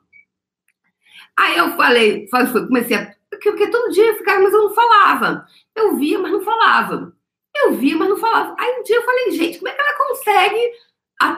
Aí 1.37 1.57
eu 1.57 1.75
falei, 1.75 2.27
comecei 2.67 2.97
a. 2.97 3.13
Porque 3.29 3.67
todo 3.67 3.91
dia 3.91 4.05
eu 4.05 4.17
ficava, 4.17 4.41
mas 4.41 4.53
eu 4.53 4.63
não 4.63 4.75
falava. 4.75 5.45
Eu 5.75 5.95
via, 5.95 6.19
mas 6.19 6.31
não 6.31 6.41
falava. 6.41 7.13
Eu 7.55 7.73
via, 7.73 7.97
mas 7.97 8.09
não 8.09 8.17
falava. 8.17 8.55
Aí 8.59 8.79
um 8.79 8.83
dia 8.83 8.95
eu 8.95 9.03
falei, 9.03 9.31
gente, 9.31 9.57
como 9.59 9.69
é 9.69 9.73
que 9.73 9.81
ela 9.81 9.97
consegue 9.97 10.71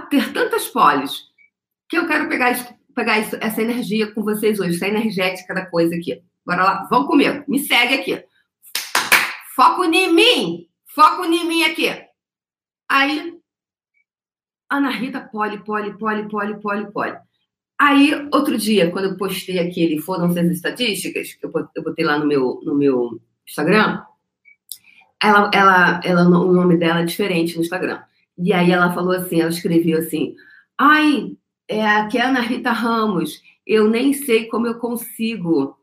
ter 0.10 0.34
tantas 0.34 0.67
polis? 0.67 1.24
Que 1.88 1.98
eu 1.98 2.08
quero 2.08 2.27
pegar, 2.27 2.77
pegar 2.96 3.20
isso, 3.20 3.38
essa 3.39 3.62
energia 3.62 4.12
com 4.12 4.24
vocês 4.24 4.60
hoje, 4.60 4.75
essa 4.75 4.88
energética 4.88 5.53
da 5.53 5.65
coisa 5.65 5.96
aqui. 5.96 6.22
Bora 6.46 6.63
lá, 6.63 6.88
vão 6.89 7.08
comigo, 7.08 7.44
me 7.48 7.60
segue 7.60 7.96
aqui. 7.96 8.24
Foco 9.55 9.84
em 9.86 10.13
mim! 10.13 10.67
Foco 10.96 11.25
em 11.25 11.46
mim 11.46 11.63
aqui. 11.63 11.89
Aí, 12.88 13.34
Ana 14.72 14.89
Rita, 14.89 15.20
poli, 15.20 15.63
poli, 15.63 15.98
poli, 15.98 16.27
poli, 16.29 16.62
poli, 16.62 16.91
poli. 16.91 17.17
Aí, 17.77 18.13
outro 18.34 18.58
dia, 18.58 18.89
quando 18.89 19.05
eu 19.05 19.17
postei 19.17 19.60
aquele 19.60 20.00
Foram-se 20.00 20.39
as 20.39 20.48
Estatísticas, 20.48 21.34
que 21.34 21.46
eu 21.46 21.84
botei 21.84 22.05
lá 22.05 22.17
no 22.17 22.25
meu, 22.25 22.62
no 22.63 22.75
meu 22.75 23.20
Instagram, 23.46 24.01
ela, 25.22 25.51
ela, 25.53 26.00
ela, 26.03 26.22
o 26.22 26.53
nome 26.53 26.77
dela 26.77 27.01
é 27.01 27.05
diferente 27.05 27.55
no 27.55 27.63
Instagram. 27.63 28.01
E 28.38 28.54
aí 28.54 28.72
ela 28.72 28.94
falou 28.94 29.13
assim, 29.13 29.39
ela 29.39 29.50
escreveu 29.50 30.00
assim, 30.00 30.36
ai, 30.77 31.36
é, 31.68 31.86
aqui 31.86 32.18
é 32.18 32.25
Ana 32.25 32.42
Rita 32.42 32.72
Ramos, 32.72 33.42
eu 33.65 33.89
nem 33.89 34.13
sei 34.13 34.46
como 34.48 34.68
eu 34.68 34.75
consigo 34.80 35.77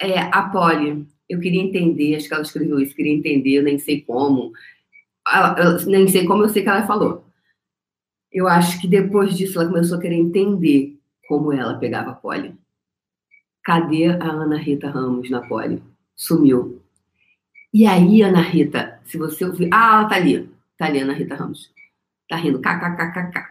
é, 0.00 0.18
a 0.18 0.42
poli 0.44 1.06
eu 1.30 1.38
queria 1.38 1.62
entender, 1.62 2.16
acho 2.16 2.26
que 2.26 2.34
ela 2.34 2.42
escreveu 2.42 2.80
isso, 2.80 2.96
queria 2.96 3.14
entender, 3.14 3.52
eu 3.52 3.62
nem 3.62 3.78
sei 3.78 4.00
como. 4.00 4.52
Eu, 5.56 5.86
nem 5.86 6.08
sei 6.08 6.26
como, 6.26 6.42
eu 6.42 6.48
sei 6.48 6.64
que 6.64 6.68
ela 6.68 6.84
falou. 6.88 7.24
Eu 8.32 8.48
acho 8.48 8.80
que 8.80 8.88
depois 8.88 9.36
disso 9.36 9.60
ela 9.60 9.70
começou 9.70 9.96
a 9.96 10.00
querer 10.00 10.16
entender 10.16 10.98
como 11.28 11.52
ela 11.52 11.78
pegava 11.78 12.10
a 12.10 12.14
poli. 12.14 12.52
Cadê 13.62 14.06
a 14.06 14.24
Ana 14.24 14.56
Rita 14.56 14.90
Ramos 14.90 15.30
na 15.30 15.40
poli? 15.46 15.80
Sumiu. 16.16 16.82
E 17.72 17.86
aí, 17.86 18.22
Ana 18.22 18.40
Rita, 18.40 19.00
se 19.04 19.16
você 19.16 19.44
ouvir. 19.44 19.70
Ah, 19.72 20.00
ela 20.00 20.08
tá 20.08 20.16
ali. 20.16 20.50
Tá 20.76 20.86
ali, 20.86 20.98
Ana 20.98 21.12
Rita 21.12 21.36
Ramos. 21.36 21.70
Tá 22.30 22.36
rindo. 22.36 22.60
KKKKK. 22.60 23.50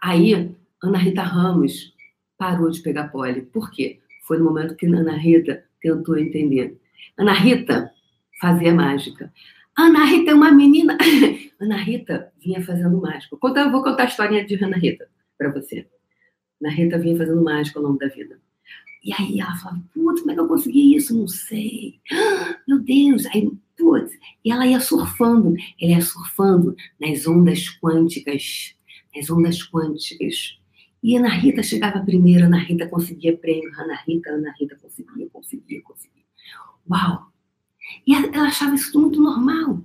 Aí, 0.00 0.54
Ana 0.80 0.98
Rita 0.98 1.22
Ramos 1.22 1.92
parou 2.38 2.70
de 2.70 2.80
pegar 2.80 3.08
poli. 3.08 3.42
Por 3.42 3.72
quê? 3.72 3.98
Foi 4.24 4.38
no 4.38 4.44
momento 4.44 4.76
que 4.76 4.86
Ana 4.86 5.16
Rita 5.16 5.64
tentou 5.82 6.16
entender. 6.16 6.78
Ana 7.18 7.32
Rita 7.32 7.92
fazia 8.40 8.72
mágica. 8.72 9.32
Ana 9.76 10.04
Rita 10.04 10.30
é 10.30 10.34
uma 10.34 10.52
menina. 10.52 10.96
Ana 11.60 11.76
Rita 11.76 12.32
vinha 12.38 12.64
fazendo 12.64 13.00
mágica. 13.00 13.36
Eu 13.42 13.72
vou 13.72 13.82
contar 13.82 14.04
a 14.04 14.06
história 14.06 14.46
de 14.46 14.54
Ana 14.64 14.76
Rita 14.76 15.08
para 15.36 15.50
você. 15.50 15.88
Ana 16.62 16.72
Rita 16.72 16.98
vinha 16.98 17.16
fazendo 17.16 17.42
mágica 17.42 17.80
ao 17.80 17.84
longo 17.84 17.98
da 17.98 18.06
vida. 18.06 18.38
E 19.02 19.12
aí 19.12 19.40
ela 19.40 19.56
falava, 19.56 19.82
putz, 19.92 20.20
como 20.20 20.30
é 20.30 20.34
que 20.34 20.40
eu 20.40 20.46
consegui 20.46 20.94
isso? 20.94 21.18
Não 21.18 21.26
sei. 21.26 21.98
Meu 22.68 22.78
Deus. 22.78 23.26
Aí, 23.26 23.50
putz. 23.80 24.12
E 24.44 24.52
ela 24.52 24.66
ia 24.66 24.78
surfando. 24.78 25.54
Ela 25.80 25.92
ia 25.92 26.02
surfando 26.02 26.76
nas 27.00 27.26
ondas 27.26 27.68
quânticas. 27.80 28.76
Nas 29.16 29.30
ondas 29.30 29.62
quânticas. 29.62 30.60
E 31.02 31.16
Ana 31.16 31.30
Rita 31.30 31.62
chegava 31.62 32.00
primeiro, 32.00 32.44
Ana 32.44 32.58
Rita 32.58 32.86
conseguia 32.86 33.36
prêmio, 33.36 33.72
Ana 33.80 33.98
Rita, 34.06 34.30
Ana 34.30 34.52
Rita 34.58 34.76
conseguia, 34.76 35.28
conseguia, 35.30 35.80
conseguia. 35.82 36.24
Uau! 36.88 37.32
E 38.06 38.14
ela 38.14 38.46
achava 38.46 38.74
isso 38.74 39.00
muito 39.00 39.20
normal. 39.20 39.82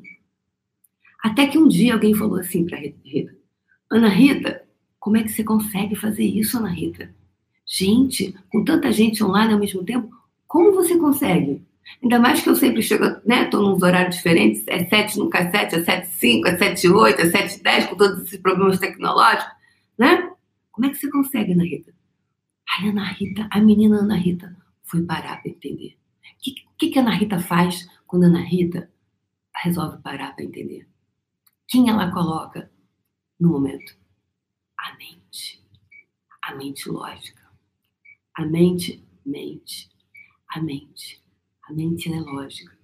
Até 1.24 1.48
que 1.48 1.58
um 1.58 1.68
dia 1.68 1.94
alguém 1.94 2.14
falou 2.14 2.38
assim 2.38 2.66
para 2.66 2.78
Rita: 2.78 3.34
Ana 3.90 4.10
Rita, 4.10 4.68
como 5.00 5.18
é 5.18 5.24
que 5.24 5.30
você 5.30 5.44
consegue 5.44 5.96
fazer 5.96 6.26
isso, 6.26 6.58
Ana 6.58 6.70
Rita? 6.70 7.16
Gente, 7.66 8.36
com 8.52 8.64
tanta 8.64 8.92
gente 8.92 9.24
online 9.24 9.54
ao 9.54 9.60
mesmo 9.60 9.84
tempo, 9.84 10.14
como 10.46 10.74
você 10.74 10.98
consegue? 10.98 11.66
Ainda 12.02 12.20
mais 12.20 12.42
que 12.42 12.50
eu 12.50 12.56
sempre 12.56 12.82
chego, 12.82 13.06
né? 13.26 13.44
Estou 13.44 13.62
nos 13.62 13.82
horários 13.82 14.16
diferentes, 14.16 14.64
é 14.68 14.86
7 14.86 15.18
nunca 15.20 15.40
é 15.40 15.52
7, 15.52 15.76
é 15.76 15.84
7 15.84 16.08
5, 16.08 16.48
é 16.48 16.58
7 16.58 16.88
8, 16.90 17.22
é 17.22 17.30
7 17.30 17.64
10, 17.64 17.86
com 17.88 17.96
todos 17.96 18.24
esses 18.24 18.40
problemas 18.40 18.80
tecnológicos, 18.80 19.54
né? 19.98 20.32
Como 20.72 20.88
é 20.88 20.90
que 20.90 20.98
você 20.98 21.10
consegue, 21.10 21.54
Ana 21.54 21.64
Rita? 21.64 21.94
Ai, 22.70 22.90
Ana 22.90 23.06
Rita, 23.06 23.48
a 23.52 23.60
menina 23.62 24.00
Ana 24.00 24.18
Rita 24.18 24.56
foi 24.84 25.04
parar 25.04 25.42
para 25.42 25.52
entender. 25.52 25.98
O 26.76 26.78
que, 26.78 26.90
que 26.90 27.00
a 27.00 27.02
Ana 27.02 27.16
Rita 27.16 27.40
faz 27.40 27.88
quando 28.06 28.24
a 28.24 28.28
Ana 28.28 28.42
Rita 28.42 28.92
resolve 29.64 30.02
parar 30.02 30.36
para 30.36 30.44
entender? 30.44 30.88
Quem 31.68 31.90
ela 31.90 32.12
coloca 32.12 32.70
no 33.40 33.50
momento? 33.50 33.96
A 34.78 34.96
mente. 34.98 35.64
A 36.44 36.54
mente 36.56 36.90
lógica. 36.90 37.42
A 38.36 38.46
mente 38.46 39.04
mente. 39.26 39.90
A 40.50 40.62
mente. 40.62 41.25
A 41.68 41.74
mente 41.74 42.12
é 42.12 42.20
lógica. 42.20 42.78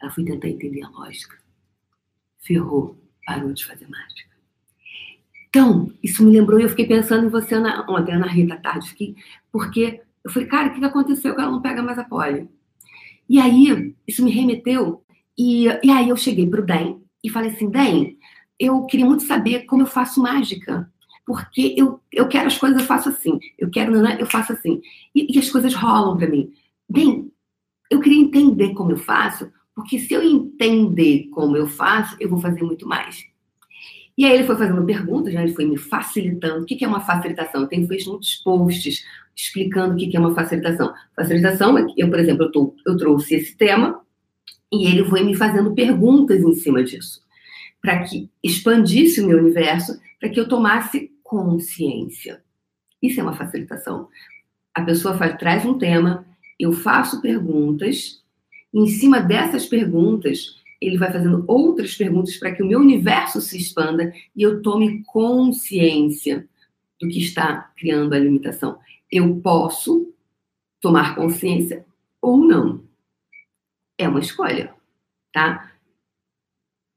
Ela 0.00 0.10
foi 0.10 0.24
tentar 0.24 0.48
entender 0.48 0.82
a 0.82 0.90
lógica. 0.90 1.36
Ferrou, 2.38 2.96
parou 3.24 3.52
de 3.52 3.64
fazer 3.64 3.88
mágica. 3.88 4.36
Então, 5.48 5.90
isso 6.02 6.22
me 6.22 6.32
lembrou, 6.32 6.60
e 6.60 6.64
eu 6.64 6.68
fiquei 6.68 6.86
pensando 6.86 7.26
em 7.26 7.30
você 7.30 7.58
na, 7.58 7.86
ontem, 7.88 8.12
Ana 8.12 8.26
Rita, 8.26 8.58
tarde, 8.58 8.90
fiquei, 8.90 9.16
porque 9.50 10.02
eu 10.22 10.30
falei, 10.30 10.46
cara, 10.48 10.68
o 10.68 10.74
que 10.74 10.84
aconteceu 10.84 11.34
que 11.34 11.40
ela 11.40 11.50
não 11.50 11.62
pega 11.62 11.82
mais 11.82 11.98
a 11.98 12.04
poli? 12.04 12.46
E 13.26 13.40
aí, 13.40 13.94
isso 14.06 14.22
me 14.22 14.30
remeteu, 14.30 15.02
e, 15.36 15.64
e 15.82 15.90
aí 15.90 16.10
eu 16.10 16.16
cheguei 16.16 16.46
para 16.46 16.60
o 16.60 16.66
Den 16.66 17.02
e 17.24 17.30
falei 17.30 17.50
assim, 17.50 17.70
Den, 17.70 18.18
eu 18.60 18.84
queria 18.84 19.06
muito 19.06 19.22
saber 19.22 19.64
como 19.64 19.82
eu 19.82 19.86
faço 19.86 20.20
mágica, 20.20 20.92
porque 21.24 21.74
eu, 21.76 22.00
eu 22.12 22.28
quero 22.28 22.48
as 22.48 22.58
coisas, 22.58 22.78
eu 22.78 22.86
faço 22.86 23.08
assim, 23.08 23.38
eu 23.58 23.70
quero, 23.70 23.96
eu 23.96 24.26
faço 24.26 24.52
assim, 24.52 24.82
e, 25.14 25.34
e 25.34 25.38
as 25.38 25.50
coisas 25.50 25.74
rolam 25.74 26.18
para 26.18 26.28
mim. 26.28 26.52
Bem, 26.88 27.32
eu 27.90 28.00
queria 28.00 28.20
entender 28.20 28.74
como 28.74 28.92
eu 28.92 28.96
faço, 28.96 29.50
porque 29.74 29.98
se 29.98 30.14
eu 30.14 30.22
entender 30.22 31.28
como 31.30 31.56
eu 31.56 31.66
faço, 31.66 32.16
eu 32.18 32.28
vou 32.28 32.40
fazer 32.40 32.62
muito 32.62 32.86
mais. 32.86 33.24
E 34.16 34.24
aí 34.24 34.32
ele 34.32 34.44
foi 34.44 34.56
fazendo 34.56 34.84
perguntas, 34.84 35.34
né? 35.34 35.42
ele 35.42 35.52
foi 35.52 35.66
me 35.66 35.76
facilitando. 35.76 36.62
O 36.62 36.64
que 36.64 36.82
é 36.82 36.88
uma 36.88 37.00
facilitação? 37.00 37.62
Eu 37.62 37.68
tenho 37.68 37.86
feito 37.86 38.08
muitos 38.08 38.36
posts 38.36 39.04
explicando 39.36 39.94
o 39.94 39.96
que 39.96 40.16
é 40.16 40.18
uma 40.18 40.34
facilitação. 40.34 40.92
Facilitação 41.14 41.76
é 41.76 41.84
que 41.84 42.00
eu, 42.00 42.08
por 42.08 42.18
exemplo, 42.18 42.44
eu, 42.44 42.52
tô, 42.52 42.74
eu 42.86 42.96
trouxe 42.96 43.34
esse 43.34 43.54
tema 43.54 44.00
e 44.72 44.86
ele 44.86 45.04
foi 45.04 45.22
me 45.22 45.34
fazendo 45.34 45.74
perguntas 45.74 46.40
em 46.40 46.54
cima 46.54 46.82
disso, 46.82 47.20
para 47.82 48.02
que 48.04 48.30
expandisse 48.42 49.20
o 49.20 49.26
meu 49.26 49.38
universo, 49.38 50.00
para 50.18 50.30
que 50.30 50.40
eu 50.40 50.48
tomasse 50.48 51.12
consciência. 51.22 52.42
Isso 53.02 53.20
é 53.20 53.22
uma 53.22 53.36
facilitação. 53.36 54.08
A 54.74 54.82
pessoa 54.82 55.16
faz, 55.16 55.36
traz 55.38 55.64
um 55.66 55.76
tema, 55.76 56.26
eu 56.58 56.72
faço 56.72 57.20
perguntas, 57.20 58.22
em 58.72 58.86
cima 58.86 59.20
dessas 59.20 59.66
perguntas, 59.66 60.56
ele 60.80 60.98
vai 60.98 61.10
fazendo 61.10 61.44
outras 61.46 61.94
perguntas 61.94 62.36
para 62.36 62.54
que 62.54 62.62
o 62.62 62.66
meu 62.66 62.80
universo 62.80 63.40
se 63.40 63.56
expanda 63.56 64.12
e 64.34 64.42
eu 64.42 64.60
tome 64.62 65.02
consciência 65.04 66.48
do 67.00 67.08
que 67.08 67.18
está 67.18 67.72
criando 67.76 68.14
a 68.14 68.18
limitação. 68.18 68.78
Eu 69.10 69.36
posso 69.40 70.12
tomar 70.80 71.14
consciência 71.14 71.84
ou 72.20 72.38
não. 72.38 72.84
É 73.98 74.08
uma 74.08 74.20
escolha, 74.20 74.74
tá? 75.32 75.72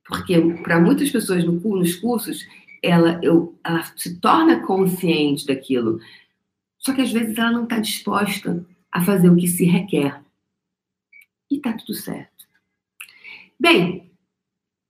Porque 0.06 0.40
para 0.64 0.80
muitas 0.80 1.10
pessoas 1.10 1.44
no, 1.44 1.54
nos 1.54 1.96
cursos, 1.96 2.46
ela, 2.82 3.20
eu, 3.24 3.58
ela 3.64 3.84
se 3.96 4.20
torna 4.20 4.66
consciente 4.66 5.46
daquilo. 5.46 6.00
Só 6.78 6.94
que 6.94 7.02
às 7.02 7.12
vezes 7.12 7.38
ela 7.38 7.52
não 7.52 7.64
está 7.64 7.80
disposta 7.80 8.66
a 8.92 9.02
fazer 9.02 9.30
o 9.30 9.36
que 9.36 9.48
se 9.48 9.66
requer. 9.66 10.24
E 11.50 11.58
está 11.58 11.74
tudo 11.74 11.94
certo. 11.94 12.48
Bem, 13.60 14.12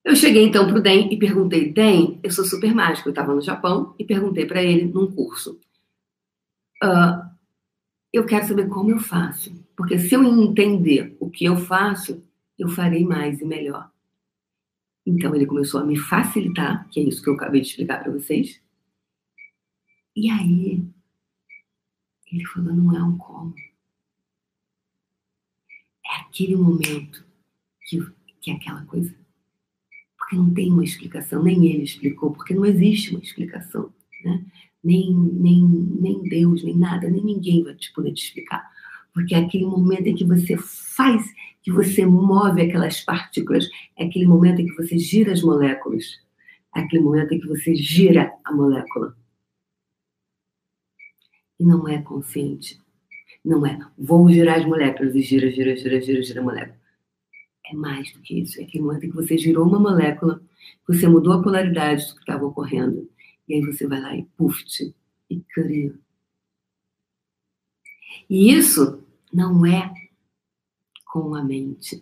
eu 0.03 0.15
cheguei 0.15 0.43
então 0.43 0.67
para 0.67 0.77
o 0.77 0.81
Den 0.81 1.11
e 1.11 1.17
perguntei: 1.17 1.71
Den, 1.71 2.19
eu 2.23 2.31
sou 2.31 2.45
super 2.45 2.73
mágico. 2.73 3.09
Eu 3.09 3.11
estava 3.11 3.33
no 3.33 3.41
Japão 3.41 3.95
e 3.97 4.03
perguntei 4.03 4.45
para 4.45 4.63
ele 4.63 4.85
num 4.85 5.11
curso: 5.11 5.59
uh, 6.83 7.29
Eu 8.11 8.25
quero 8.25 8.47
saber 8.47 8.67
como 8.69 8.91
eu 8.91 8.99
faço. 8.99 9.53
Porque 9.75 9.97
se 9.97 10.13
eu 10.13 10.23
entender 10.23 11.15
o 11.19 11.29
que 11.29 11.45
eu 11.45 11.55
faço, 11.55 12.23
eu 12.57 12.67
farei 12.67 13.05
mais 13.05 13.39
e 13.39 13.45
melhor. 13.45 13.89
Então 15.05 15.33
ele 15.33 15.45
começou 15.45 15.81
a 15.81 15.85
me 15.85 15.97
facilitar, 15.97 16.87
que 16.89 16.99
é 16.99 17.03
isso 17.03 17.23
que 17.23 17.29
eu 17.29 17.33
acabei 17.33 17.61
de 17.61 17.67
explicar 17.67 18.03
para 18.03 18.11
vocês. 18.11 18.61
E 20.15 20.29
aí, 20.29 20.83
ele 22.31 22.45
falou: 22.45 22.73
não 22.73 22.95
é 22.95 23.03
um 23.03 23.17
como. 23.17 23.55
Aquele 26.29 26.55
momento 26.55 27.25
que, 27.87 27.99
que 28.39 28.51
é 28.51 28.53
aquela 28.53 28.85
coisa. 28.85 29.13
Porque 30.17 30.35
não 30.35 30.53
tem 30.53 30.71
uma 30.71 30.83
explicação, 30.83 31.43
nem 31.43 31.65
ele 31.67 31.83
explicou, 31.83 32.31
porque 32.31 32.53
não 32.53 32.65
existe 32.65 33.11
uma 33.11 33.21
explicação. 33.21 33.91
Né? 34.23 34.45
Nem, 34.83 35.13
nem, 35.13 35.61
nem 35.63 36.21
Deus, 36.23 36.63
nem 36.63 36.77
nada, 36.77 37.09
nem 37.09 37.23
ninguém 37.23 37.63
vai 37.63 37.75
te 37.75 37.91
poder 37.93 38.13
te 38.13 38.23
explicar. 38.25 38.69
Porque 39.13 39.33
é 39.33 39.39
aquele 39.39 39.65
momento 39.65 40.07
em 40.07 40.15
que 40.15 40.23
você 40.23 40.55
faz, 40.57 41.33
que 41.63 41.71
você 41.71 42.05
move 42.05 42.61
aquelas 42.61 43.01
partículas, 43.01 43.67
é 43.97 44.05
aquele 44.05 44.25
momento 44.25 44.61
em 44.61 44.67
que 44.67 44.75
você 44.75 44.97
gira 44.97 45.33
as 45.33 45.41
moléculas, 45.41 46.19
é 46.75 46.81
aquele 46.81 47.01
momento 47.01 47.33
em 47.33 47.39
que 47.39 47.47
você 47.47 47.75
gira 47.75 48.31
a 48.45 48.53
molécula. 48.53 49.17
E 51.59 51.65
não 51.65 51.87
é 51.87 52.01
consciente. 52.01 52.79
Não 53.43 53.65
é, 53.65 53.79
vou 53.97 54.29
girar 54.29 54.59
as 54.59 54.65
moléculas 54.65 55.15
e 55.15 55.21
gira, 55.21 55.49
gira, 55.49 55.75
gira, 55.75 56.01
gira, 56.01 56.21
gira 56.21 56.41
a 56.41 56.43
molécula. 56.43 56.77
É 57.65 57.73
mais 57.73 58.11
do 58.13 58.19
que 58.19 58.39
isso. 58.39 58.59
É 58.59 58.63
aquele 58.63 58.83
momento 58.83 59.05
em 59.05 59.09
que 59.09 59.15
você 59.15 59.37
girou 59.37 59.67
uma 59.67 59.79
molécula, 59.79 60.41
você 60.87 61.07
mudou 61.07 61.33
a 61.33 61.41
polaridade 61.41 62.07
do 62.07 62.15
que 62.15 62.19
estava 62.21 62.45
ocorrendo. 62.45 63.09
E 63.47 63.55
aí 63.55 63.61
você 63.61 63.87
vai 63.87 64.01
lá 64.01 64.15
e 64.15 64.23
puft, 64.37 64.93
e 65.29 65.39
cria. 65.41 65.93
E 68.29 68.51
isso 68.51 69.03
não 69.31 69.65
é 69.65 69.91
com 71.05 71.33
a 71.35 71.43
mente. 71.43 72.01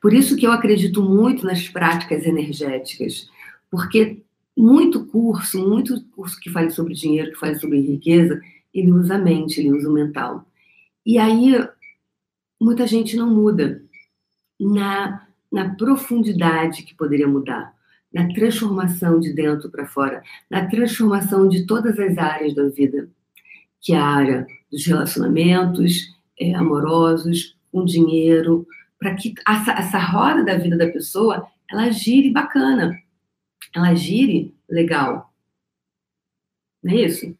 Por 0.00 0.12
isso 0.12 0.36
que 0.36 0.46
eu 0.46 0.52
acredito 0.52 1.02
muito 1.02 1.44
nas 1.44 1.68
práticas 1.68 2.26
energéticas, 2.26 3.30
porque 3.70 4.22
muito 4.56 5.06
curso, 5.06 5.66
muito 5.66 6.04
curso 6.10 6.38
que 6.38 6.50
fale 6.50 6.70
sobre 6.70 6.94
dinheiro, 6.94 7.32
que 7.32 7.38
fale 7.38 7.58
sobre 7.58 7.80
riqueza, 7.80 8.40
ele 8.72 8.92
usa 8.92 9.16
a 9.16 9.18
mente, 9.18 9.60
ele 9.60 9.72
usa 9.72 9.88
o 9.88 9.92
mental. 9.92 10.46
E 11.04 11.18
aí, 11.18 11.54
muita 12.60 12.86
gente 12.86 13.16
não 13.16 13.28
muda 13.28 13.82
na, 14.60 15.26
na 15.50 15.74
profundidade 15.74 16.82
que 16.82 16.94
poderia 16.94 17.26
mudar, 17.26 17.74
na 18.12 18.32
transformação 18.32 19.18
de 19.18 19.32
dentro 19.32 19.70
para 19.70 19.86
fora, 19.86 20.22
na 20.50 20.66
transformação 20.66 21.48
de 21.48 21.66
todas 21.66 21.98
as 21.98 22.18
áreas 22.18 22.54
da 22.54 22.68
vida, 22.68 23.08
que 23.80 23.92
é 23.92 23.96
a 23.96 24.04
área 24.04 24.46
dos 24.70 24.84
relacionamentos 24.86 26.14
é, 26.38 26.54
amorosos, 26.54 27.56
com 27.72 27.84
dinheiro, 27.84 28.66
para 28.98 29.14
que 29.14 29.34
essa, 29.48 29.72
essa 29.72 29.98
roda 29.98 30.44
da 30.44 30.58
vida 30.58 30.76
da 30.76 30.88
pessoa 30.88 31.48
ela 31.70 31.90
gire 31.90 32.30
bacana, 32.30 33.00
ela 33.74 33.94
gire 33.94 34.54
legal. 34.68 35.32
Não 36.82 36.92
é 36.92 36.96
isso? 36.96 37.36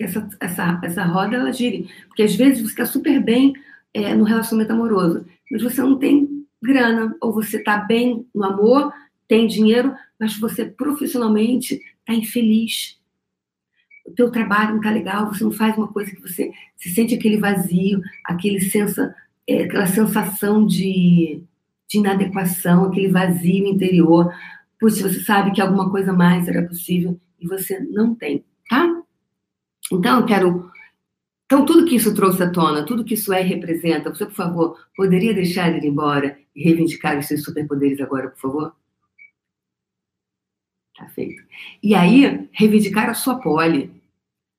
Que 0.00 0.04
essa, 0.04 0.26
essa, 0.40 0.80
essa 0.82 1.04
roda 1.04 1.36
ela 1.36 1.52
gire. 1.52 1.86
Porque 2.08 2.22
às 2.22 2.34
vezes 2.34 2.62
você 2.62 2.68
está 2.68 2.86
super 2.86 3.22
bem 3.22 3.52
é, 3.92 4.14
no 4.14 4.24
relacionamento 4.24 4.72
amoroso, 4.72 5.26
mas 5.50 5.62
você 5.62 5.82
não 5.82 5.98
tem 5.98 6.46
grana, 6.62 7.14
ou 7.20 7.34
você 7.34 7.58
está 7.58 7.76
bem 7.76 8.26
no 8.34 8.44
amor, 8.44 8.90
tem 9.28 9.46
dinheiro, 9.46 9.94
mas 10.18 10.38
você 10.38 10.64
profissionalmente 10.64 11.74
está 11.74 12.14
infeliz. 12.14 12.98
O 14.06 14.12
teu 14.12 14.30
trabalho 14.30 14.70
não 14.70 14.76
está 14.78 14.90
legal, 14.90 15.28
você 15.28 15.44
não 15.44 15.52
faz 15.52 15.76
uma 15.76 15.88
coisa 15.88 16.10
que 16.10 16.22
você 16.22 16.50
se 16.78 16.88
sente 16.94 17.14
aquele 17.14 17.36
vazio, 17.36 18.00
aquele 18.24 18.58
sensa, 18.58 19.14
é, 19.46 19.64
aquela 19.64 19.86
sensação 19.86 20.64
de, 20.64 21.42
de 21.86 21.98
inadequação, 21.98 22.84
aquele 22.86 23.08
vazio 23.08 23.66
interior. 23.66 24.32
Pois 24.78 24.98
você 24.98 25.20
sabe 25.20 25.52
que 25.52 25.60
alguma 25.60 25.90
coisa 25.90 26.10
mais 26.10 26.48
era 26.48 26.66
possível 26.66 27.20
e 27.38 27.46
você 27.46 27.78
não 27.80 28.14
tem? 28.14 28.42
Então, 29.92 30.20
eu 30.20 30.26
quero. 30.26 30.70
Então, 31.46 31.64
tudo 31.66 31.84
que 31.84 31.96
isso 31.96 32.14
trouxe 32.14 32.42
à 32.42 32.50
tona, 32.50 32.86
tudo 32.86 33.04
que 33.04 33.14
isso 33.14 33.32
é 33.32 33.42
e 33.42 33.46
representa, 33.46 34.14
você, 34.14 34.24
por 34.24 34.34
favor, 34.34 34.86
poderia 34.96 35.34
deixar 35.34 35.68
ele 35.68 35.84
ir 35.84 35.90
embora 35.90 36.38
e 36.54 36.62
reivindicar 36.62 37.18
os 37.18 37.26
seus 37.26 37.42
superpoderes 37.42 38.00
agora, 38.00 38.28
por 38.30 38.38
favor? 38.38 38.76
Tá 40.96 41.08
feito. 41.08 41.42
E 41.82 41.94
aí, 41.94 42.48
reivindicar 42.52 43.10
a 43.10 43.14
sua 43.14 43.40
pole, 43.40 43.90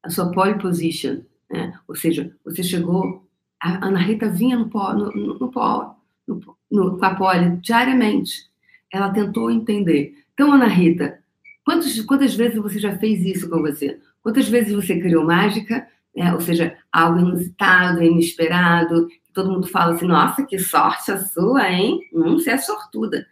a 0.04 0.10
sua 0.10 0.32
pole 0.32 0.60
position. 0.60 1.22
Né? 1.50 1.80
Ou 1.88 1.96
seja, 1.96 2.36
você 2.44 2.64
chegou. 2.64 3.28
A 3.64 3.86
Ana 3.86 4.00
Rita 4.00 4.28
vinha 4.28 4.58
no 4.58 4.70
polo, 4.70 5.12
no, 5.16 5.38
no, 5.38 5.52
polo, 5.52 5.96
no, 6.28 6.58
no, 6.72 6.98
com 6.98 7.06
a 7.06 7.14
pole 7.14 7.58
diariamente. 7.58 8.50
Ela 8.92 9.12
tentou 9.12 9.52
entender. 9.52 10.26
Então, 10.34 10.52
Ana 10.52 10.66
Rita, 10.66 11.20
quantas, 11.64 12.00
quantas 12.02 12.34
vezes 12.34 12.58
você 12.58 12.80
já 12.80 12.98
fez 12.98 13.24
isso 13.24 13.48
com 13.48 13.62
você? 13.62 14.02
Quantas 14.22 14.48
vezes 14.48 14.74
você 14.74 15.00
criou 15.00 15.26
mágica, 15.26 15.88
né? 16.16 16.34
ou 16.34 16.42
seja, 16.42 16.78
algo 16.92 17.20
inusitado, 17.20 18.04
inesperado, 18.04 19.08
todo 19.34 19.52
mundo 19.52 19.68
fala 19.68 19.96
assim, 19.96 20.06
nossa, 20.06 20.46
que 20.46 20.60
sorte 20.60 21.12
a 21.12 21.18
sua, 21.18 21.70
hein? 21.70 22.00
Hum, 22.14 22.38
você 22.38 22.52
é 22.52 22.58
sortuda. 22.58 23.26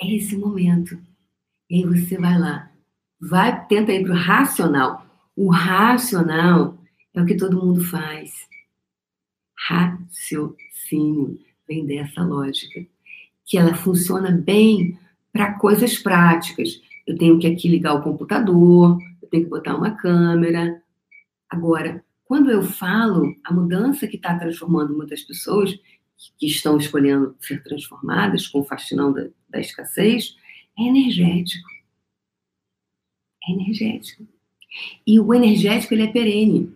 É 0.00 0.14
esse 0.14 0.36
momento. 0.36 0.98
E 1.68 1.76
aí 1.76 1.84
você 1.84 2.16
vai 2.18 2.38
lá, 2.38 2.70
vai, 3.20 3.66
tenta 3.66 3.92
ir 3.92 4.04
para 4.04 4.12
o 4.12 4.16
racional. 4.16 5.04
O 5.34 5.50
racional 5.50 6.78
é 7.14 7.22
o 7.22 7.26
que 7.26 7.36
todo 7.36 7.60
mundo 7.60 7.82
faz. 7.84 8.32
Raciocínio 9.68 11.38
vem 11.66 11.84
dessa 11.86 12.22
lógica, 12.22 12.86
que 13.44 13.58
ela 13.58 13.74
funciona 13.74 14.30
bem 14.30 14.98
para 15.32 15.54
coisas 15.54 15.98
práticas 15.98 16.80
eu 17.06 17.16
tenho 17.16 17.38
que 17.38 17.46
aqui 17.46 17.68
ligar 17.68 17.94
o 17.94 18.02
computador, 18.02 18.98
eu 19.22 19.28
tenho 19.28 19.44
que 19.44 19.50
botar 19.50 19.76
uma 19.76 19.92
câmera. 19.92 20.82
Agora, 21.48 22.04
quando 22.24 22.50
eu 22.50 22.62
falo, 22.62 23.34
a 23.44 23.52
mudança 23.52 24.06
que 24.06 24.16
está 24.16 24.36
transformando 24.36 24.96
muitas 24.96 25.22
pessoas 25.22 25.78
que 26.38 26.46
estão 26.46 26.76
escolhendo 26.76 27.36
ser 27.40 27.62
transformadas 27.62 28.46
com 28.48 28.60
o 28.60 28.64
fascinão 28.64 29.12
da, 29.12 29.28
da 29.48 29.60
escassez 29.60 30.36
é 30.78 30.82
energético. 30.82 31.68
É 33.48 33.52
energético. 33.52 34.26
E 35.06 35.20
o 35.20 35.32
energético 35.32 35.94
ele 35.94 36.02
é 36.02 36.12
perene. 36.12 36.72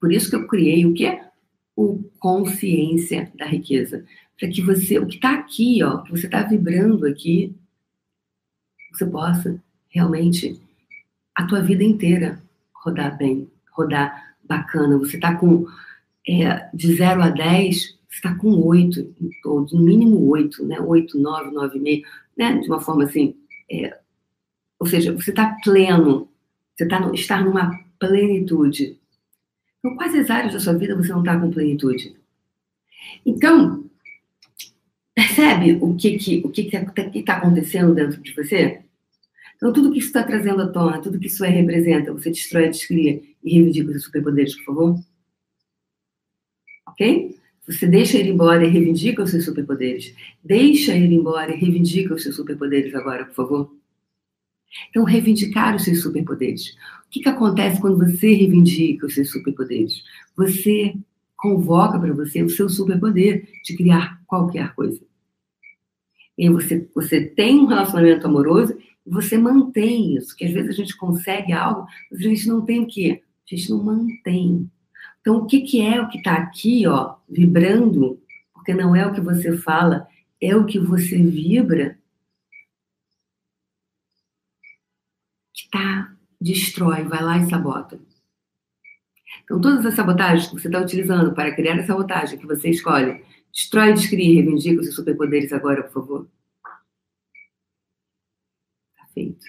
Por 0.00 0.12
isso 0.12 0.30
que 0.30 0.36
eu 0.36 0.46
criei 0.46 0.86
o 0.86 0.94
que 0.94 1.20
o 1.76 2.02
consciência 2.18 3.32
da 3.34 3.46
riqueza, 3.46 4.04
para 4.38 4.48
que 4.48 4.62
você, 4.62 4.98
o 4.98 5.06
que 5.06 5.16
está 5.16 5.34
aqui, 5.34 5.82
ó, 5.82 5.98
que 6.02 6.10
você 6.10 6.26
está 6.26 6.42
vibrando 6.42 7.06
aqui, 7.06 7.54
você 8.92 9.06
possa 9.06 9.62
realmente 9.88 10.60
a 11.34 11.46
tua 11.46 11.62
vida 11.62 11.82
inteira 11.82 12.42
rodar 12.74 13.16
bem, 13.16 13.50
rodar 13.70 14.34
bacana. 14.44 14.98
Você 14.98 15.16
está 15.16 15.34
com 15.34 15.66
é, 16.28 16.68
de 16.74 16.94
0 16.94 17.22
a 17.22 17.28
10, 17.30 17.80
você 17.80 17.96
está 18.10 18.34
com 18.34 18.50
8 18.66 19.00
em 19.20 19.30
todos, 19.42 19.72
no 19.72 19.80
mínimo 19.80 20.28
8, 20.28 20.64
né? 20.66 20.80
8, 20.80 21.18
9, 21.18 21.50
9,5, 21.50 22.04
né? 22.36 22.58
De 22.58 22.68
uma 22.68 22.80
forma 22.80 23.04
assim. 23.04 23.36
É, 23.70 23.98
ou 24.78 24.86
seja, 24.86 25.12
você 25.12 25.30
está 25.30 25.56
pleno, 25.62 26.28
você 26.74 26.86
tá 26.86 27.00
no, 27.00 27.14
está 27.14 27.40
numa 27.40 27.78
plenitude. 27.98 28.98
Então, 29.78 29.96
quais 29.96 30.14
as 30.14 30.30
áreas 30.30 30.52
da 30.52 30.60
sua 30.60 30.74
vida 30.74 30.96
você 30.96 31.12
não 31.12 31.20
está 31.20 31.38
com 31.38 31.50
plenitude? 31.50 32.16
Então, 33.24 33.84
Percebe 35.14 35.78
o 35.80 35.94
que 35.94 36.18
que 36.18 36.42
o 36.44 36.50
que 36.50 36.62
está 36.62 36.84
tá 36.84 37.36
acontecendo 37.36 37.94
dentro 37.94 38.20
de 38.22 38.34
você? 38.34 38.82
Então, 39.56 39.72
tudo 39.72 39.92
que 39.92 39.98
isso 39.98 40.08
está 40.08 40.24
trazendo 40.24 40.62
à 40.62 40.68
tona, 40.68 41.00
tudo 41.00 41.20
que 41.20 41.28
isso 41.28 41.44
é 41.44 41.48
representa, 41.48 42.12
você 42.12 42.30
destrói, 42.30 42.68
descria 42.68 43.22
e 43.44 43.54
reivindica 43.54 43.92
os 43.92 44.02
superpoderes, 44.02 44.56
por 44.56 44.64
favor? 44.64 45.00
Ok? 46.88 47.36
Você 47.66 47.86
deixa 47.86 48.18
ele 48.18 48.30
embora 48.30 48.64
e 48.64 48.68
reivindica 48.68 49.22
os 49.22 49.30
seus 49.30 49.44
superpoderes. 49.44 50.14
Deixa 50.42 50.96
ele 50.96 51.14
embora 51.14 51.54
e 51.54 51.60
reivindica 51.60 52.12
os 52.12 52.24
seus 52.24 52.34
superpoderes 52.34 52.92
agora, 52.94 53.24
por 53.24 53.34
favor. 53.34 53.76
Então, 54.90 55.04
reivindicar 55.04 55.76
os 55.76 55.84
seus 55.84 56.02
superpoderes. 56.02 56.70
O 57.06 57.10
que, 57.10 57.20
que 57.20 57.28
acontece 57.28 57.80
quando 57.80 57.98
você 57.98 58.34
reivindica 58.34 59.06
os 59.06 59.14
seus 59.14 59.30
superpoderes? 59.30 60.02
Você 60.36 60.94
convoca 61.42 61.98
para 61.98 62.14
você 62.14 62.40
o 62.40 62.48
seu 62.48 62.68
superpoder 62.68 63.48
de 63.64 63.76
criar 63.76 64.22
qualquer 64.26 64.72
coisa. 64.76 65.04
E 66.38 66.48
você, 66.48 66.88
você 66.94 67.20
tem 67.20 67.58
um 67.58 67.66
relacionamento 67.66 68.24
amoroso 68.24 68.78
e 69.04 69.10
você 69.10 69.36
mantém 69.36 70.16
isso, 70.16 70.36
que 70.36 70.44
às 70.44 70.52
vezes 70.52 70.70
a 70.70 70.74
gente 70.74 70.96
consegue 70.96 71.52
algo, 71.52 71.84
mas 72.08 72.20
a 72.20 72.22
gente 72.22 72.46
não 72.46 72.64
tem 72.64 72.80
o 72.84 72.86
quê? 72.86 73.22
A 73.44 73.54
gente 73.54 73.70
não 73.70 73.82
mantém. 73.82 74.70
Então, 75.20 75.38
o 75.38 75.46
que, 75.46 75.62
que 75.62 75.80
é 75.80 76.00
o 76.00 76.08
que 76.08 76.18
está 76.18 76.34
aqui, 76.34 76.86
ó, 76.86 77.16
vibrando? 77.28 78.20
Porque 78.54 78.72
não 78.72 78.94
é 78.94 79.04
o 79.04 79.12
que 79.12 79.20
você 79.20 79.58
fala, 79.58 80.06
é 80.40 80.54
o 80.54 80.64
que 80.64 80.78
você 80.78 81.20
vibra 81.20 81.98
que 85.52 85.68
tá, 85.70 86.14
destrói, 86.40 87.02
vai 87.02 87.22
lá 87.22 87.38
e 87.38 87.50
sabota. 87.50 88.00
Então, 89.44 89.60
todas 89.60 89.84
as 89.84 89.94
sabotagens 89.94 90.48
que 90.48 90.54
você 90.54 90.68
está 90.68 90.80
utilizando 90.80 91.34
para 91.34 91.54
criar 91.54 91.78
a 91.78 91.86
sabotagem 91.86 92.38
que 92.38 92.46
você 92.46 92.70
escolhe, 92.70 93.24
destrói, 93.52 93.92
descria, 93.92 94.34
reivindica 94.34 94.80
os 94.80 94.86
seus 94.86 94.96
superpoderes 94.96 95.52
agora, 95.52 95.82
por 95.82 95.92
favor. 95.92 96.28
Tá 98.96 99.06
feito. 99.14 99.46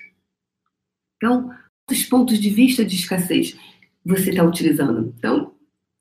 Então, 1.18 1.50
quantos 1.86 2.06
pontos 2.06 2.40
de 2.40 2.50
vista 2.50 2.84
de 2.84 2.96
escassez 2.96 3.58
você 4.06 4.32
está 4.32 4.44
utilizando? 4.44 5.14
Então, 5.18 5.54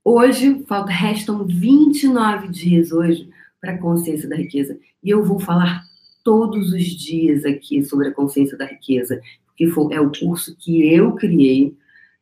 Hoje, 0.04 0.64
falta, 0.66 0.90
restam 0.90 1.46
29 1.46 2.48
dias 2.48 2.90
hoje 2.90 3.28
para 3.60 3.74
a 3.74 3.78
consciência 3.78 4.28
da 4.28 4.34
riqueza. 4.34 4.76
E 5.02 5.10
eu 5.10 5.24
vou 5.24 5.38
falar 5.38 5.84
todos 6.24 6.72
os 6.72 6.84
dias 6.84 7.44
aqui 7.44 7.84
sobre 7.84 8.08
a 8.08 8.12
consciência 8.12 8.58
da 8.58 8.66
riqueza, 8.66 9.20
porque 9.46 9.68
foi, 9.68 9.94
é 9.94 10.00
o 10.00 10.10
curso 10.10 10.56
que 10.56 10.92
eu 10.92 11.14
criei, 11.14 11.76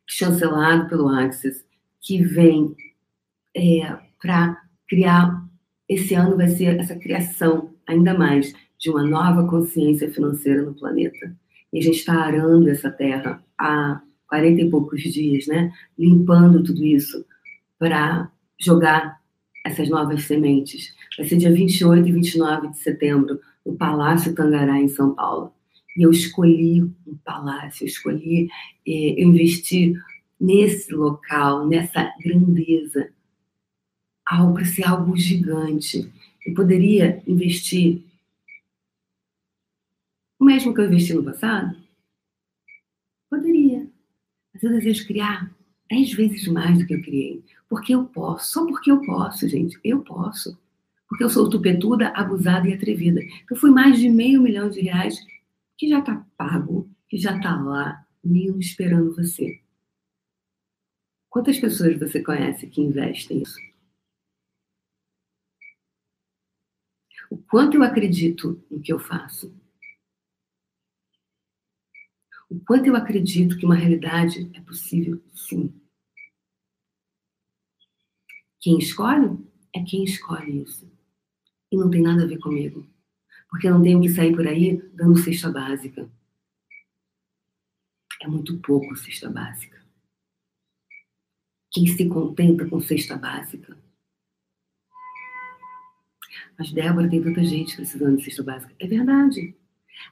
chancelado 0.07 0.87
pelo 0.89 1.07
Axis, 1.07 1.63
que 2.01 2.23
vem 2.23 2.75
é, 3.55 3.97
para 4.21 4.61
criar. 4.87 5.45
Esse 5.87 6.13
ano 6.13 6.37
vai 6.37 6.47
ser 6.47 6.79
essa 6.79 6.95
criação, 6.95 7.73
ainda 7.85 8.13
mais, 8.13 8.53
de 8.79 8.89
uma 8.89 9.03
nova 9.03 9.47
consciência 9.47 10.11
financeira 10.11 10.63
no 10.63 10.73
planeta. 10.73 11.35
E 11.71 11.79
a 11.79 11.81
gente 11.81 11.97
está 11.97 12.15
arando 12.15 12.69
essa 12.69 12.89
terra 12.89 13.43
há 13.57 14.01
40 14.27 14.61
e 14.61 14.69
poucos 14.69 15.01
dias, 15.01 15.47
né? 15.47 15.71
Limpando 15.97 16.63
tudo 16.63 16.83
isso 16.83 17.25
para 17.77 18.31
jogar 18.59 19.19
essas 19.65 19.89
novas 19.89 20.23
sementes. 20.23 20.93
Vai 21.17 21.27
ser 21.27 21.37
dia 21.37 21.51
28 21.51 22.07
e 22.07 22.11
29 22.11 22.69
de 22.69 22.77
setembro, 22.77 23.39
no 23.65 23.75
Palácio 23.75 24.33
Tangará, 24.33 24.79
em 24.79 24.87
São 24.87 25.13
Paulo. 25.13 25.53
E 25.97 26.03
eu 26.03 26.11
escolhi 26.11 26.81
um 26.83 27.17
palácio, 27.23 27.83
eu 27.83 27.87
escolhi, 27.87 28.49
eh, 28.87 29.21
eu 29.21 29.27
investi 29.27 29.93
nesse 30.39 30.93
local, 30.93 31.67
nessa 31.67 32.13
grandeza, 32.19 33.11
algo 34.25 34.53
para 34.53 34.65
ser 34.65 34.87
algo 34.87 35.15
gigante. 35.15 36.11
Eu 36.45 36.53
poderia 36.53 37.21
investir 37.27 38.01
o 40.39 40.43
mesmo 40.43 40.73
que 40.73 40.81
eu 40.81 40.85
investi 40.85 41.13
no 41.13 41.23
passado? 41.23 41.77
Poderia. 43.29 43.87
Mas 44.51 44.63
eu 44.63 44.71
desejo 44.71 45.05
criar 45.05 45.53
dez 45.87 46.11
vezes 46.13 46.47
mais 46.47 46.79
do 46.79 46.87
que 46.87 46.95
eu 46.95 47.01
criei. 47.01 47.43
Porque 47.69 47.93
eu 47.93 48.05
posso. 48.05 48.51
Só 48.51 48.65
porque 48.65 48.91
eu 48.91 49.05
posso, 49.05 49.47
gente. 49.47 49.79
Eu 49.83 50.01
posso. 50.01 50.57
Porque 51.07 51.23
eu 51.23 51.29
sou 51.29 51.47
tupetuda, 51.47 52.07
abusada 52.15 52.67
e 52.67 52.73
atrevida. 52.73 53.21
Então, 53.43 53.55
foi 53.55 53.69
mais 53.69 53.99
de 53.99 54.09
meio 54.09 54.41
milhão 54.41 54.67
de 54.67 54.81
reais 54.81 55.15
que 55.81 55.89
já 55.89 55.97
está 55.97 56.15
pago, 56.37 56.87
que 57.09 57.17
já 57.17 57.35
está 57.35 57.59
lá, 57.59 58.05
lindo, 58.23 58.59
esperando 58.59 59.15
você. 59.15 59.59
Quantas 61.27 61.57
pessoas 61.57 61.97
você 61.97 62.21
conhece 62.21 62.67
que 62.67 62.81
investem 62.81 63.39
nisso? 63.39 63.57
O 67.31 67.37
quanto 67.49 67.77
eu 67.77 67.81
acredito 67.81 68.63
no 68.69 68.79
que 68.79 68.93
eu 68.93 68.99
faço? 68.99 69.51
o 72.47 72.59
quanto 72.59 72.85
eu 72.85 72.95
acredito 72.95 73.57
que 73.57 73.65
uma 73.65 73.75
realidade 73.75 74.51
é 74.53 74.61
possível, 74.61 75.19
sim. 75.33 75.73
Quem 78.59 78.77
escolhe 78.77 79.35
é 79.73 79.81
quem 79.81 80.03
escolhe 80.03 80.61
isso. 80.61 80.85
E 81.71 81.77
não 81.77 81.89
tem 81.89 82.03
nada 82.03 82.23
a 82.23 82.27
ver 82.27 82.37
comigo. 82.37 82.85
Porque 83.49 83.67
eu 83.67 83.73
não 83.73 83.81
tenho 83.81 84.01
que 84.01 84.09
sair 84.09 84.35
por 84.35 84.45
aí 84.45 84.80
dando 84.93 85.17
cesta 85.17 85.49
básica. 85.49 86.09
É 88.21 88.27
muito 88.27 88.57
pouco 88.59 88.95
cesta 88.95 89.29
básica. 89.29 89.81
Quem 91.71 91.87
se 91.87 92.07
contenta 92.07 92.67
com 92.67 92.79
cesta 92.81 93.17
básica? 93.17 93.77
Mas, 96.57 96.71
Débora, 96.71 97.09
tem 97.09 97.23
tanta 97.23 97.43
gente 97.43 97.75
precisando 97.75 98.17
de 98.17 98.25
cesta 98.25 98.43
básica. 98.43 98.75
É 98.77 98.85
verdade. 98.85 99.55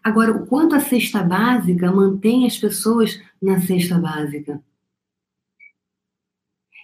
Agora, 0.04 0.32
o 0.32 0.48
quanto 0.48 0.76
a 0.76 0.80
cesta 0.80 1.22
básica 1.22 1.92
mantém 1.92 2.46
as 2.46 2.58
pessoas 2.58 3.22
na 3.42 3.60
cesta 3.60 3.98
básica? 3.98 4.64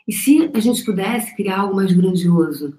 E 0.08 0.14
se 0.14 0.52
a 0.54 0.60
gente 0.60 0.86
pudesse 0.86 1.36
criar 1.36 1.62
algo 1.62 1.76
mais 1.76 1.92
grandioso? 1.92 2.78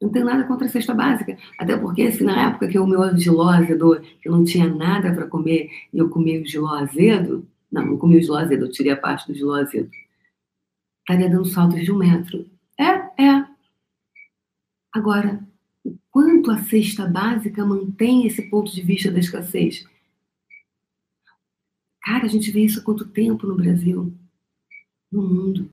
Não 0.00 0.08
tenho 0.08 0.24
nada 0.24 0.44
contra 0.44 0.66
a 0.66 0.70
cesta 0.70 0.94
básica. 0.94 1.36
Até 1.58 1.76
porque, 1.76 2.10
se 2.10 2.24
na 2.24 2.48
época 2.48 2.68
que 2.68 2.78
o 2.78 2.86
meu 2.86 3.16
giló 3.16 3.50
azedou, 3.50 4.00
que 4.00 4.28
eu 4.28 4.32
não 4.32 4.44
tinha 4.44 4.66
nada 4.66 5.12
para 5.12 5.26
comer 5.26 5.70
e 5.92 5.98
eu 5.98 6.08
comia 6.08 6.40
o 6.40 6.46
giló 6.46 6.74
azedo, 6.74 7.46
não, 7.70 7.84
não 7.86 7.98
comia 7.98 8.18
o 8.18 8.22
giló 8.22 8.38
azedo, 8.38 8.64
eu 8.64 8.70
tirei 8.70 8.92
a 8.92 8.96
parte 8.96 9.26
do 9.26 9.34
giló 9.34 9.56
azedo, 9.56 9.90
estaria 11.00 11.28
dando 11.28 11.44
saltos 11.44 11.82
de 11.84 11.92
um 11.92 11.98
metro. 11.98 12.48
É, 12.78 13.22
é. 13.22 13.46
Agora, 14.92 15.46
o 15.84 15.94
quanto 16.10 16.50
a 16.50 16.58
cesta 16.62 17.06
básica 17.06 17.64
mantém 17.64 18.26
esse 18.26 18.42
ponto 18.48 18.72
de 18.72 18.82
vista 18.82 19.10
da 19.10 19.18
escassez. 19.18 19.84
Cara, 22.02 22.24
a 22.24 22.28
gente 22.28 22.50
vê 22.50 22.64
isso 22.64 22.80
há 22.80 22.82
quanto 22.82 23.06
tempo 23.06 23.46
no 23.46 23.54
Brasil, 23.54 24.12
no 25.12 25.22
mundo. 25.22 25.70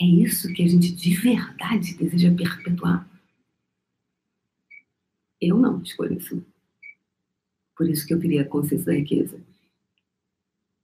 É 0.00 0.04
isso 0.04 0.52
que 0.52 0.62
a 0.62 0.68
gente 0.68 0.92
de 0.92 1.14
verdade 1.16 1.94
deseja 1.94 2.34
perpetuar. 2.34 3.08
Eu 5.40 5.56
não 5.56 5.80
escolhi 5.82 6.16
isso. 6.16 6.44
Por 7.76 7.88
isso 7.88 8.06
que 8.06 8.14
eu 8.14 8.20
queria 8.20 8.42
a 8.42 8.48
consciência 8.48 8.86
da 8.86 8.92
riqueza. 8.92 9.40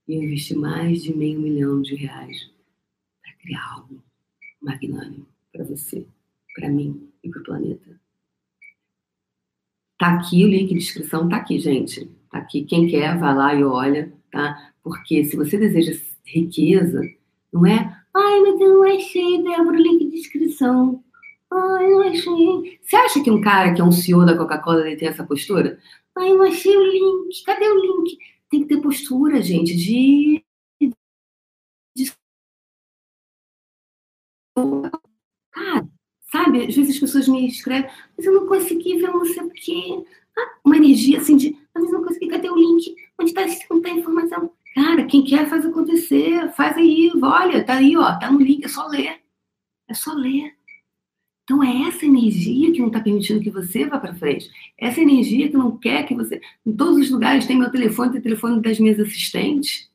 E 0.07 0.13
eu 0.13 0.23
investi 0.23 0.55
mais 0.55 1.03
de 1.03 1.13
meio 1.15 1.39
milhão 1.39 1.81
de 1.81 1.95
reais 1.95 2.49
para 3.21 3.33
criar 3.33 3.73
algo 3.73 4.03
magnânimo 4.61 5.27
para 5.51 5.63
você 5.63 6.05
para 6.53 6.69
mim 6.69 7.09
e 7.23 7.29
para 7.29 7.41
o 7.41 7.43
planeta. 7.43 7.99
Tá 9.97 10.15
aqui 10.15 10.43
o 10.43 10.47
link 10.47 10.69
de 10.69 10.75
inscrição, 10.75 11.29
tá 11.29 11.37
aqui, 11.37 11.59
gente. 11.59 12.05
Tá 12.29 12.39
aqui. 12.39 12.63
Quem 12.63 12.87
quer, 12.87 13.17
vai 13.17 13.35
lá 13.35 13.53
e 13.53 13.63
olha, 13.63 14.11
tá? 14.31 14.73
Porque 14.83 15.23
se 15.25 15.35
você 15.35 15.57
deseja 15.57 15.99
riqueza, 16.25 17.01
não 17.53 17.65
é? 17.65 18.00
Ai, 18.13 18.39
mas 18.41 18.59
eu 18.59 18.73
não 18.73 18.83
achei, 18.83 19.43
Débora, 19.43 19.77
o 19.77 19.81
link 19.81 20.09
de 20.09 20.17
inscrição. 20.17 21.03
Ai, 21.51 21.89
não 21.89 22.01
achei. 22.01 22.79
Você 22.81 22.95
acha 22.95 23.23
que 23.23 23.31
um 23.31 23.41
cara 23.41 23.73
que 23.73 23.81
é 23.81 23.83
um 23.83 23.91
CEO 23.91 24.25
da 24.25 24.37
Coca-Cola 24.37 24.83
tem 24.97 25.07
essa 25.07 25.23
postura? 25.23 25.79
Ai, 26.15 26.33
não 26.33 26.43
achei 26.43 26.75
o 26.75 26.83
link. 26.83 27.43
Cadê 27.45 27.67
o 27.69 27.79
link? 27.79 28.17
Tem 28.49 28.61
que 28.61 28.67
ter 28.67 28.81
postura, 28.81 29.41
gente, 29.41 29.75
de. 29.75 30.43
Cara, 35.51 35.87
Sabe? 36.31 36.65
Às 36.65 36.75
vezes 36.75 36.95
as 36.95 36.99
pessoas 36.99 37.27
me 37.27 37.45
escrevem, 37.45 37.89
mas 38.17 38.25
eu 38.25 38.33
não 38.33 38.47
consegui 38.47 38.97
ver 38.97 39.09
não 39.09 39.25
sei. 39.25 40.05
Ah, 40.37 40.59
uma 40.63 40.77
energia 40.77 41.17
assim 41.17 41.35
de, 41.35 41.57
às 41.75 41.81
vezes 41.81 41.91
não 41.91 42.03
consegui, 42.05 42.27
cadê 42.27 42.49
o 42.49 42.55
link? 42.55 42.95
Onde 43.19 43.31
está 43.31 43.45
tá 43.45 43.89
a 43.89 43.91
informação? 43.91 44.51
Cara, 44.73 45.03
quem 45.05 45.25
quer 45.25 45.49
faz 45.49 45.65
acontecer, 45.65 46.49
aí, 47.27 47.47
olha, 47.47 47.63
tá 47.63 47.73
aí, 47.75 47.97
ó, 47.97 48.17
tá 48.17 48.31
no 48.31 48.39
link, 48.39 48.63
é 48.63 48.67
só 48.67 48.87
ler. 48.87 49.21
É 49.87 49.93
só 49.93 50.13
ler. 50.13 50.55
Então 51.43 51.63
é 51.63 51.87
essa 51.87 52.05
energia 52.05 52.71
que 52.71 52.79
não 52.79 52.87
está 52.87 53.01
permitindo 53.01 53.41
que 53.41 53.49
você 53.49 53.85
vá 53.85 53.99
para 53.99 54.15
frente. 54.15 54.49
Essa 54.77 55.01
energia 55.01 55.49
que 55.49 55.57
não 55.57 55.77
quer 55.77 56.07
que 56.07 56.15
você. 56.15 56.39
Em 56.65 56.73
todos 56.73 56.97
os 56.97 57.11
lugares 57.11 57.45
tem 57.45 57.57
meu 57.57 57.69
telefone, 57.71 58.11
tem 58.11 58.19
o 58.19 58.23
telefone 58.23 58.61
das 58.61 58.79
minhas 58.79 58.99
assistentes. 58.99 59.91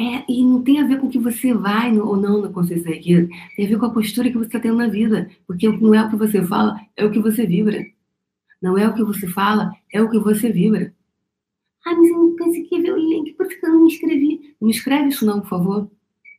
É, 0.00 0.24
e 0.26 0.42
não 0.42 0.62
tem 0.62 0.80
a 0.80 0.86
ver 0.86 0.98
com 0.98 1.06
o 1.06 1.10
que 1.10 1.18
você 1.18 1.52
vai 1.52 1.96
ou 1.98 2.16
não 2.16 2.40
na 2.40 2.48
consciência 2.48 2.88
da 2.88 2.96
riqueza, 2.96 3.28
tem 3.54 3.66
a 3.66 3.68
ver 3.68 3.78
com 3.78 3.86
a 3.86 3.92
postura 3.92 4.30
que 4.30 4.38
você 4.38 4.46
está 4.46 4.58
tendo 4.58 4.78
na 4.78 4.88
vida. 4.88 5.30
Porque 5.46 5.68
não 5.68 5.94
é 5.94 6.02
o 6.02 6.10
que 6.10 6.16
você 6.16 6.42
fala, 6.42 6.80
é 6.96 7.04
o 7.04 7.10
que 7.10 7.20
você 7.20 7.46
vibra. 7.46 7.84
Não 8.60 8.78
é 8.78 8.88
o 8.88 8.94
que 8.94 9.04
você 9.04 9.28
fala, 9.28 9.70
é 9.92 10.00
o 10.00 10.10
que 10.10 10.18
você 10.18 10.50
vibra. 10.50 10.94
Ah, 11.84 11.94
mas 11.94 12.08
eu 12.08 12.18
não 12.18 12.36
consegui 12.36 12.80
ver 12.80 12.92
o 12.92 12.96
link, 12.96 13.32
por 13.34 13.48
que 13.48 13.64
eu 13.64 13.70
não 13.70 13.80
me 13.80 13.88
inscrevi? 13.88 14.56
Não 14.60 14.68
me 14.68 14.74
escreve 14.74 15.08
isso 15.08 15.26
não, 15.26 15.40
por 15.40 15.48
favor. 15.48 15.90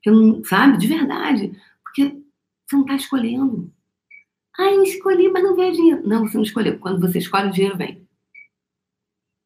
Eu 0.05 0.15
não, 0.15 0.43
sabe, 0.43 0.77
de 0.77 0.87
verdade. 0.87 1.51
Porque 1.83 2.17
você 2.65 2.75
não 2.75 2.81
está 2.81 2.95
escolhendo. 2.95 3.71
Ah, 4.57 4.71
eu 4.71 4.83
escolhi, 4.83 5.29
mas 5.29 5.43
não 5.43 5.55
veio 5.55 5.73
dinheiro. 5.73 6.07
Não, 6.07 6.27
você 6.27 6.37
não 6.37 6.43
escolheu. 6.43 6.79
Quando 6.79 7.01
você 7.01 7.17
escolhe, 7.17 7.49
o 7.49 7.51
dinheiro 7.51 7.77
vem. 7.77 8.07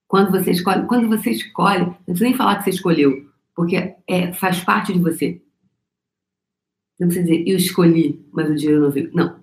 Quando 0.08 0.32
você 0.32 0.52
escolhe, 0.52 0.86
quando 0.86 1.08
você 1.08 1.32
escolhe, 1.32 1.86
não 1.86 1.94
precisa 1.94 2.26
nem 2.26 2.36
falar 2.36 2.58
que 2.58 2.66
você 2.66 2.70
escolheu 2.72 3.28
porque 3.58 3.96
é, 4.06 4.32
faz 4.34 4.64
parte 4.64 4.94
de 4.94 5.00
você. 5.00 5.42
Não 7.00 7.08
precisa 7.08 7.26
dizer, 7.26 7.48
eu 7.48 7.58
escolhi, 7.58 8.24
mas 8.32 8.52
o 8.52 8.56
dinheiro 8.56 8.82
não 8.84 8.92
veio. 8.92 9.12
Não. 9.16 9.40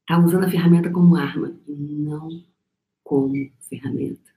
Está 0.00 0.24
usando 0.24 0.44
a 0.44 0.50
ferramenta 0.50 0.90
como 0.90 1.16
arma, 1.16 1.58
não 1.66 2.28
como 3.02 3.34
ferramenta. 3.68 4.35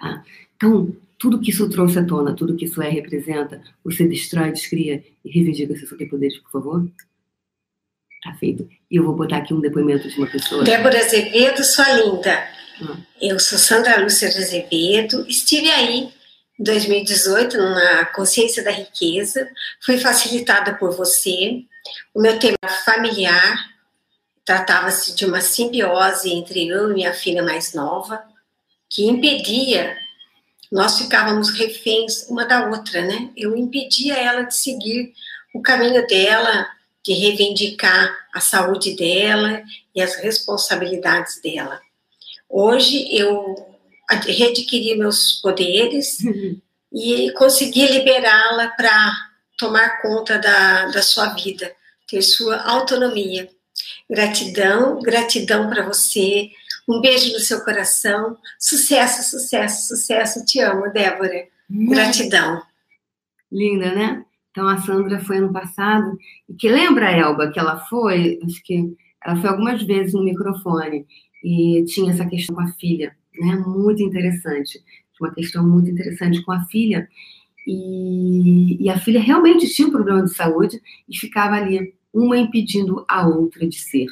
Tá? 0.00 0.24
Então, 0.56 0.94
tudo 1.18 1.40
que 1.40 1.50
isso 1.50 1.68
trouxe 1.68 1.98
à 1.98 2.04
tona, 2.04 2.34
tudo 2.34 2.56
que 2.56 2.64
isso 2.64 2.80
é 2.80 2.88
representa, 2.88 3.62
você 3.84 4.06
destrói, 4.06 4.52
descria 4.52 5.04
e 5.24 5.30
reivindica 5.30 5.76
seus 5.76 5.88
superpoderes, 5.88 6.38
por 6.38 6.50
favor? 6.52 6.88
Tá 8.22 8.34
feito. 8.34 8.68
E 8.90 8.96
eu 8.96 9.04
vou 9.04 9.14
botar 9.14 9.38
aqui 9.38 9.54
um 9.54 9.60
depoimento 9.60 10.08
de 10.08 10.16
uma 10.18 10.26
pessoa. 10.26 10.64
Débora 10.64 10.98
Azevedo, 10.98 11.64
sua 11.64 11.92
linda. 11.92 12.48
Hum. 12.80 12.96
Eu 13.20 13.38
sou 13.38 13.58
Sandra 13.58 14.00
Lúcia 14.00 14.28
de 14.30 14.38
Azevedo. 14.38 15.24
Estive 15.28 15.70
aí 15.70 16.12
2018, 16.58 17.56
na 17.56 18.06
Consciência 18.06 18.64
da 18.64 18.70
Riqueza, 18.70 19.48
foi 19.84 19.98
facilitada 19.98 20.74
por 20.74 20.90
você. 20.96 21.62
O 22.12 22.20
meu 22.20 22.38
tema 22.38 22.56
familiar 22.84 23.70
tratava-se 24.44 25.14
de 25.14 25.24
uma 25.24 25.40
simbiose 25.40 26.30
entre 26.32 26.68
eu 26.68 26.90
e 26.90 26.94
minha 26.94 27.12
filha 27.12 27.42
mais 27.42 27.74
nova, 27.74 28.22
que 28.88 29.04
impedia 29.04 29.96
nós 30.70 30.98
ficávamos 30.98 31.50
reféns 31.50 32.28
uma 32.28 32.44
da 32.44 32.68
outra, 32.68 33.02
né? 33.02 33.30
Eu 33.36 33.56
impedia 33.56 34.14
ela 34.14 34.42
de 34.42 34.54
seguir 34.54 35.12
o 35.54 35.62
caminho 35.62 36.06
dela, 36.06 36.68
de 37.04 37.14
reivindicar 37.14 38.14
a 38.34 38.40
saúde 38.40 38.94
dela 38.94 39.62
e 39.94 40.02
as 40.02 40.16
responsabilidades 40.16 41.40
dela. 41.40 41.80
Hoje 42.48 43.08
eu 43.10 43.56
readquiri 44.10 44.96
meus 44.96 45.40
poderes 45.40 46.20
uhum. 46.20 46.60
e 46.92 47.30
consegui 47.32 47.86
liberá-la 47.86 48.68
para 48.68 49.12
tomar 49.58 50.00
conta 50.02 50.38
da, 50.38 50.86
da 50.86 51.02
sua 51.02 51.28
vida, 51.28 51.74
ter 52.06 52.22
sua 52.22 52.62
autonomia. 52.62 53.48
Gratidão, 54.08 55.00
gratidão 55.00 55.68
para 55.68 55.82
você. 55.82 56.50
Um 56.88 57.00
beijo 57.00 57.32
no 57.32 57.40
seu 57.40 57.62
coração. 57.62 58.38
Sucesso, 58.58 59.30
sucesso, 59.30 59.88
sucesso. 59.88 60.44
Te 60.44 60.60
amo, 60.60 60.90
Débora. 60.90 61.46
Gratidão. 61.68 62.62
Linda, 63.52 63.94
né? 63.94 64.24
Então 64.50 64.66
a 64.66 64.78
Sandra 64.78 65.20
foi 65.20 65.38
ano 65.38 65.52
passado 65.52 66.16
e 66.48 66.54
que 66.54 66.68
lembra 66.68 67.12
Elba 67.12 67.50
que 67.50 67.58
ela 67.58 67.78
foi, 67.78 68.40
acho 68.44 68.62
que 68.64 68.96
ela 69.24 69.36
foi 69.36 69.50
algumas 69.50 69.82
vezes 69.82 70.14
no 70.14 70.24
microfone 70.24 71.06
e 71.44 71.84
tinha 71.84 72.10
essa 72.10 72.26
questão 72.26 72.56
com 72.56 72.62
a 72.62 72.72
filha, 72.72 73.14
né? 73.38 73.56
Muito 73.56 74.02
interessante, 74.02 74.82
uma 75.20 75.32
questão 75.32 75.66
muito 75.66 75.90
interessante 75.90 76.42
com 76.42 76.52
a 76.52 76.64
filha 76.64 77.08
e, 77.66 78.82
e 78.82 78.88
a 78.88 78.98
filha 78.98 79.20
realmente 79.20 79.68
tinha 79.68 79.86
um 79.86 79.92
problema 79.92 80.24
de 80.24 80.34
saúde 80.34 80.80
e 81.08 81.16
ficava 81.16 81.54
ali 81.54 81.94
uma 82.12 82.36
impedindo 82.36 83.04
a 83.06 83.28
outra 83.28 83.68
de 83.68 83.78
ser, 83.78 84.08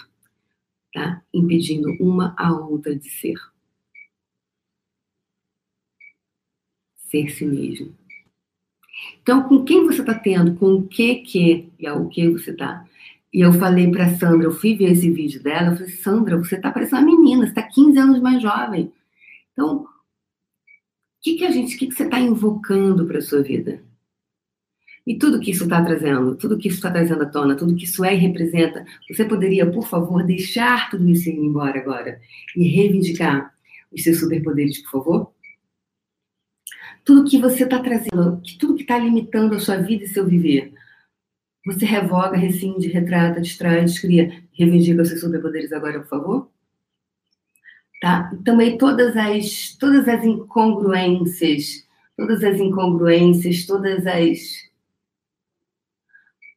tá? 0.97 1.23
Impedindo 1.33 1.91
uma 2.01 2.35
a 2.39 2.51
outra 2.59 2.97
de 2.97 3.11
ser. 3.11 3.37
Ser 6.97 7.29
si 7.29 7.45
mesmo. 7.45 7.95
Então, 9.21 9.47
com 9.47 9.63
quem 9.63 9.85
você 9.85 10.01
está 10.01 10.15
tendo, 10.15 10.57
com 10.57 10.73
o 10.73 10.89
que 10.89 11.17
que 11.17 11.71
e 11.79 11.87
ao 11.87 12.09
que 12.09 12.31
você 12.31 12.51
está. 12.51 12.89
E 13.31 13.41
eu 13.41 13.53
falei 13.53 13.91
para 13.91 14.17
Sandra, 14.17 14.47
eu 14.47 14.53
fui 14.53 14.75
ver 14.75 14.93
esse 14.93 15.11
vídeo 15.11 15.43
dela, 15.43 15.73
eu 15.73 15.77
falei, 15.77 15.93
Sandra, 15.93 16.39
você 16.39 16.57
está 16.57 16.71
parecendo 16.71 17.03
uma 17.03 17.15
menina, 17.15 17.43
você 17.43 17.51
está 17.51 17.63
15 17.63 17.99
anos 17.99 18.21
mais 18.21 18.41
jovem. 18.41 18.91
Então, 19.53 19.83
o 19.83 19.89
que, 21.21 21.35
que 21.35 21.45
a 21.45 21.51
gente, 21.51 21.77
o 21.77 21.79
que, 21.79 21.89
que 21.89 21.95
você 21.95 22.05
está 22.05 22.19
invocando 22.19 23.07
para 23.07 23.21
sua 23.21 23.43
vida? 23.43 23.83
E 25.07 25.17
tudo 25.17 25.39
que 25.39 25.53
isso 25.53 25.65
está 25.65 25.85
trazendo, 25.85 26.35
tudo 26.35 26.59
que 26.59 26.67
isso 26.67 26.79
está 26.79 26.91
trazendo 26.91 27.23
à 27.23 27.27
tona, 27.27 27.55
tudo 27.55 27.77
que 27.77 27.85
isso 27.85 28.05
é 28.05 28.13
e 28.13 28.19
representa, 28.19 28.85
você 29.09 29.25
poderia, 29.25 29.71
por 29.71 29.87
favor, 29.87 30.25
deixar 30.25 30.91
tudo 30.91 31.09
isso 31.09 31.29
ir 31.29 31.37
embora 31.37 31.79
agora 31.79 32.21
e 32.57 32.67
reivindicar 32.67 33.55
os 33.93 34.03
seus 34.03 34.19
superpoderes, 34.19 34.83
por 34.83 34.91
favor? 34.91 35.33
Tudo 37.05 37.29
que 37.31 37.39
você 37.39 37.63
está 37.63 37.79
trazendo, 37.79 38.43
tudo 38.59 38.75
que 38.75 38.83
está 38.83 38.99
limitando 38.99 39.55
a 39.55 39.61
sua 39.61 39.77
vida 39.77 40.03
e 40.03 40.09
seu 40.09 40.27
viver, 40.27 40.73
você 41.65 41.85
revoga, 41.85 42.37
rescinde, 42.37 42.89
retrata, 42.89 43.41
distrai, 43.41 43.85
descria, 43.85 44.43
reivindica 44.53 45.03
os 45.03 45.09
seus 45.09 45.21
superpoderes 45.21 45.73
agora, 45.73 46.01
por 46.01 46.09
favor? 46.09 46.51
Tá? 48.01 48.33
Também 48.45 48.77
todas 48.77 49.17
as, 49.17 49.77
todas 49.79 50.09
as 50.09 50.25
incongruências, 50.25 51.87
todas 52.17 52.43
as 52.43 52.59
incongruências, 52.59 53.67
todas 53.67 54.05
as 54.05 54.66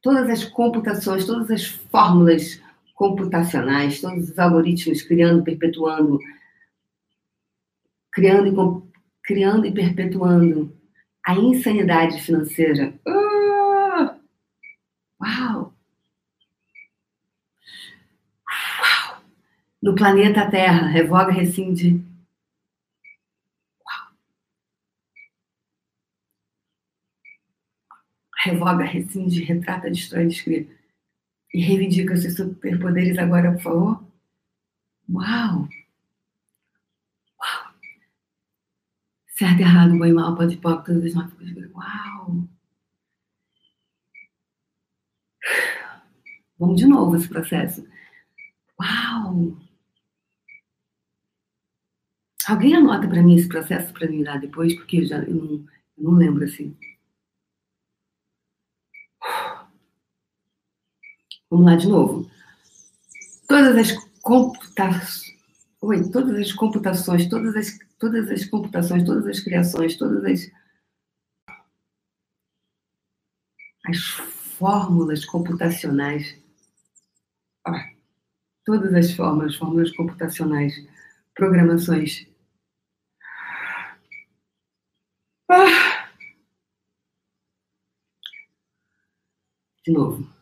todas 0.02 0.28
as 0.30 0.44
computações, 0.44 1.26
todas 1.26 1.50
as 1.50 1.66
fórmulas 1.66 2.60
computacionais, 2.94 4.00
todos 4.00 4.30
os 4.30 4.38
algoritmos 4.38 5.02
criando, 5.02 5.42
perpetuando, 5.42 6.18
criando 8.12 8.48
e, 8.48 8.90
criando 9.22 9.66
e 9.66 9.72
perpetuando 9.72 10.76
a 11.24 11.34
insanidade 11.34 12.20
financeira. 12.20 12.94
Ah! 13.06 14.16
Uau! 15.22 15.74
Uau! 18.48 19.22
No 19.82 19.94
planeta 19.94 20.50
Terra, 20.50 20.86
revoga, 20.86 21.32
rescinde 21.32 22.09
revoga, 28.42 28.84
rescinde, 28.84 29.42
retrata, 29.44 29.90
destrói, 29.90 30.26
descreve. 30.26 30.78
E 31.52 31.60
reivindica 31.60 32.16
seus 32.16 32.36
superpoderes 32.36 33.18
agora, 33.18 33.52
por 33.52 33.62
favor. 33.62 34.04
Uau! 35.08 35.68
Uau! 37.38 37.74
Certo, 39.28 39.60
errado, 39.60 39.98
bom 39.98 40.06
e 40.06 40.12
mal, 40.12 40.36
pode 40.36 40.56
pop, 40.58 40.84
todas 40.84 41.04
as 41.06 41.14
notas. 41.14 41.38
Uau! 41.74 42.48
Vamos 46.58 46.76
de 46.80 46.86
novo 46.86 47.16
esse 47.16 47.28
processo. 47.28 47.86
Uau! 48.80 49.56
Alguém 52.46 52.74
anota 52.74 53.06
para 53.08 53.22
mim 53.22 53.36
esse 53.36 53.48
processo 53.48 53.92
para 53.92 54.08
me 54.08 54.24
dar 54.24 54.40
depois, 54.40 54.74
porque 54.74 54.98
eu 54.98 55.04
já 55.06 55.18
eu 55.18 55.34
não, 55.34 55.66
eu 55.98 56.04
não 56.04 56.12
lembro 56.12 56.44
assim. 56.44 56.76
Vamos 61.50 61.66
lá 61.66 61.76
de 61.76 61.88
novo. 61.88 62.30
Todas 63.48 63.76
as 63.76 63.92
computações, 64.22 65.36
oi, 65.80 66.08
todas 66.10 66.36
as 66.38 66.52
computações, 66.52 67.28
todas 67.28 67.56
as, 67.56 67.78
todas 67.98 68.30
as 68.30 68.44
computações, 68.44 69.04
todas 69.04 69.26
as 69.26 69.40
criações, 69.40 69.96
todas 69.96 70.24
as 70.24 70.50
as 73.86 73.98
fórmulas 74.58 75.24
computacionais, 75.24 76.36
todas 78.64 78.94
as 78.94 79.12
formas, 79.12 79.56
fórmulas 79.56 79.90
computacionais, 79.96 80.74
programações. 81.34 82.26
Ah. 85.48 86.08
De 89.84 89.92
novo. 89.92 90.39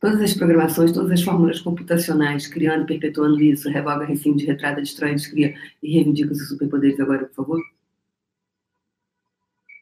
Todas 0.00 0.22
as 0.22 0.32
programações, 0.34 0.92
todas 0.92 1.10
as 1.10 1.22
fórmulas 1.22 1.60
computacionais, 1.60 2.46
criando 2.46 2.86
perpetuando 2.86 3.40
isso, 3.42 3.68
revoga, 3.68 4.06
rescinde, 4.06 4.46
retrata, 4.46 4.80
destrói, 4.80 5.14
descria 5.14 5.54
e 5.82 5.92
reivindica 5.92 6.32
os 6.32 6.48
superpoderes 6.48 6.98
agora, 6.98 7.26
por 7.26 7.34
favor? 7.34 7.60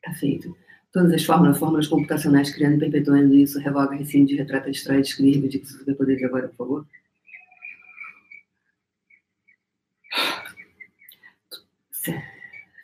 Tá 0.02 0.12
feito. 0.14 0.56
Todas 0.92 1.12
as 1.12 1.24
fórmulas, 1.24 1.58
fórmulas 1.58 1.86
computacionais, 1.86 2.50
criando 2.52 2.80
perpetuando 2.80 3.32
isso, 3.34 3.60
revoga, 3.60 3.94
rescinde, 3.94 4.34
retrata, 4.34 4.70
destrói, 4.70 5.02
descria 5.02 5.28
e 5.28 5.32
reivindica 5.34 5.64
os 5.64 5.72
superpoderes 5.72 6.24
agora, 6.24 6.48
por 6.48 6.56
favor? 6.56 6.86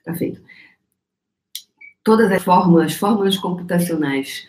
Tá 0.05 0.15
feito. 0.15 0.41
Todas 2.05 2.31
as 2.31 2.43
fórmulas, 2.45 2.95
fórmulas 2.95 3.39
computacionais, 3.39 4.47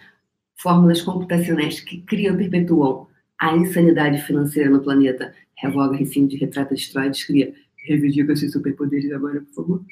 fórmulas 0.66 1.00
computacionais 1.04 1.80
que 1.80 2.02
criam 2.02 2.34
e 2.42 2.50
perpetuam 2.50 3.08
a 3.40 3.56
insanidade 3.56 4.20
financeira 4.24 4.68
no 4.68 4.82
planeta. 4.82 5.32
Revoga, 5.60 5.96
rescinde, 5.96 6.38
retrata, 6.38 6.74
destrói, 6.74 7.12
descria. 7.12 7.54
Reivindica 7.88 8.36
seus 8.36 8.52
superpoderes 8.52 9.12
agora, 9.12 9.42
por 9.42 9.54
favor. 9.54 9.86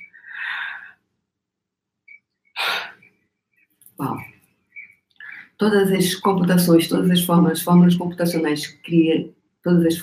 Uau. 4.00 4.18
Todas 5.60 5.92
as 5.92 6.16
computações, 6.16 6.88
todas 6.88 7.12
as 7.12 7.24
fórmulas, 7.24 7.62
fórmulas 7.62 7.96
computacionais 7.96 8.66
que 8.66 8.82
criam, 8.82 9.32
todas 9.62 9.86
as, 9.86 10.02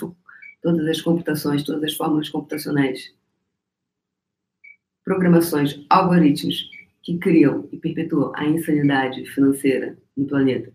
todas 0.61 0.87
as 0.87 1.01
computações, 1.01 1.63
todas 1.63 1.83
as 1.83 1.93
fórmulas 1.95 2.29
computacionais, 2.29 3.13
programações, 5.03 5.85
algoritmos 5.89 6.69
que 7.03 7.17
criam 7.17 7.67
e 7.73 7.77
perpetuam 7.77 8.31
a 8.35 8.45
insanidade 8.45 9.25
financeira 9.25 9.97
no 10.15 10.25
planeta. 10.27 10.71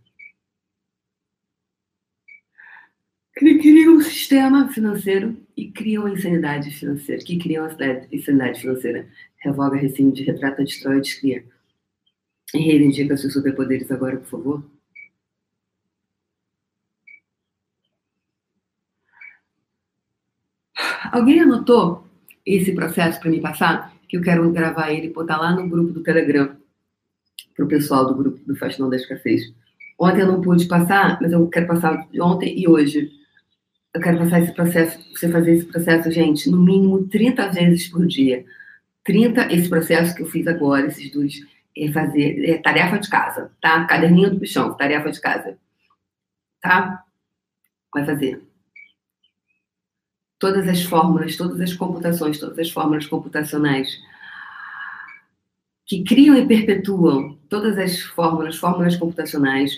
Que 3.38 3.59
criam 3.59 3.96
um 3.96 4.01
sistema 4.01 4.68
financeiro 4.72 5.37
e 5.57 5.70
criam 5.70 6.07
a 6.07 6.11
insanidade 6.11 6.70
financeira, 6.70 7.22
que 7.22 7.38
criam 7.38 7.66
a 7.66 7.68
insanidade 8.11 8.61
financeira. 8.61 9.09
Revoga, 9.38 9.77
rescinde, 9.77 10.25
retrata, 10.25 10.64
destrói, 10.64 11.01
descria. 11.01 11.44
E 12.55 12.59
reivindica 12.59 13.16
seus 13.16 13.35
superpoderes 13.35 13.90
agora, 13.90 14.16
por 14.16 14.27
favor. 14.27 14.70
Alguém 21.12 21.40
anotou 21.40 22.07
esse 22.44 22.72
processo 22.72 23.20
para 23.20 23.31
me 23.31 23.40
passar? 23.40 23.94
Que 24.09 24.16
eu 24.16 24.22
quero 24.22 24.51
gravar 24.51 24.92
ele 24.92 25.09
e 25.09 25.12
botar 25.12 25.37
lá 25.37 25.55
no 25.55 25.68
grupo 25.68 25.92
do 25.92 26.03
Telegram 26.03 26.57
para 27.57 27.64
o 27.64 27.69
pessoal 27.69 28.07
do 28.07 28.14
grupo 28.14 28.38
do 28.47 28.55
Faxinão 28.55 28.90
da 28.90 28.97
Escassez. 28.97 29.53
Ontem 29.99 30.21
eu 30.21 30.27
não 30.27 30.42
pude 30.42 30.66
passar, 30.66 31.19
mas 31.21 31.33
eu 31.33 31.49
quero 31.49 31.66
passar 31.66 32.07
ontem 32.21 32.59
e 32.59 32.69
hoje. 32.69 33.11
Eu 33.95 34.01
quero 34.01 34.19
passar 34.19 34.40
esse 34.42 34.53
processo, 34.53 34.99
você 35.11 35.31
fazer 35.31 35.53
esse 35.53 35.64
processo, 35.64 36.11
gente, 36.11 36.51
no 36.51 36.59
mínimo 36.59 37.09
30 37.09 37.49
vezes 37.49 37.88
por 37.88 38.07
dia. 38.07 38.45
30, 39.05 39.55
esse 39.55 39.69
processo 39.71 40.14
que 40.14 40.23
eu 40.23 40.27
fiz 40.27 40.47
agora, 40.47 40.87
esses 40.87 41.11
dois, 41.11 41.40
é 41.77 41.90
fazer 41.90 42.45
é 42.45 42.59
tarefa 42.59 42.99
de 42.99 43.09
casa, 43.09 43.51
tá? 43.61 43.85
Caderninho 43.87 44.31
do 44.31 44.38
bichão, 44.38 44.75
tarefa 44.75 45.11
de 45.11 45.21
casa. 45.21 45.57
Tá? 46.61 47.05
Vai 47.95 48.05
fazer. 48.05 48.42
Todas 50.38 50.69
as 50.69 50.83
fórmulas, 50.83 51.37
todas 51.37 51.59
as 51.61 51.73
computações, 51.73 52.38
todas 52.38 52.59
as 52.59 52.71
fórmulas 52.71 53.07
computacionais 53.07 53.97
que 55.87 56.03
criam 56.03 56.37
e 56.37 56.46
perpetuam 56.46 57.38
todas 57.49 57.79
as 57.79 58.01
fórmulas, 58.01 58.57
fórmulas 58.57 58.96
computacionais, 58.96 59.72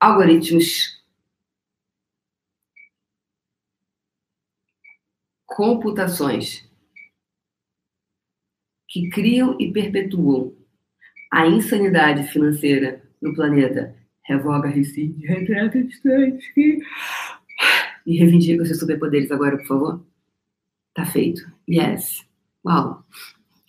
algoritmos, 0.00 1.00
computações 5.46 6.68
que 8.88 9.08
criam 9.08 9.56
e 9.60 9.72
perpetuam 9.72 10.52
a 11.32 11.46
insanidade 11.46 12.24
financeira 12.32 13.02
no 13.22 13.32
planeta. 13.34 13.96
Revoga, 14.26 14.68
rescinde, 14.68 15.26
retrata, 15.26 15.82
distante. 15.82 16.80
E 18.06 18.18
reivindica 18.18 18.62
os 18.62 18.68
seus 18.68 18.80
superpoderes 18.80 19.30
agora, 19.30 19.56
por 19.58 19.66
favor. 19.66 20.06
Tá 20.94 21.06
feito. 21.06 21.42
Yes. 21.68 22.26
Uau 22.64 23.04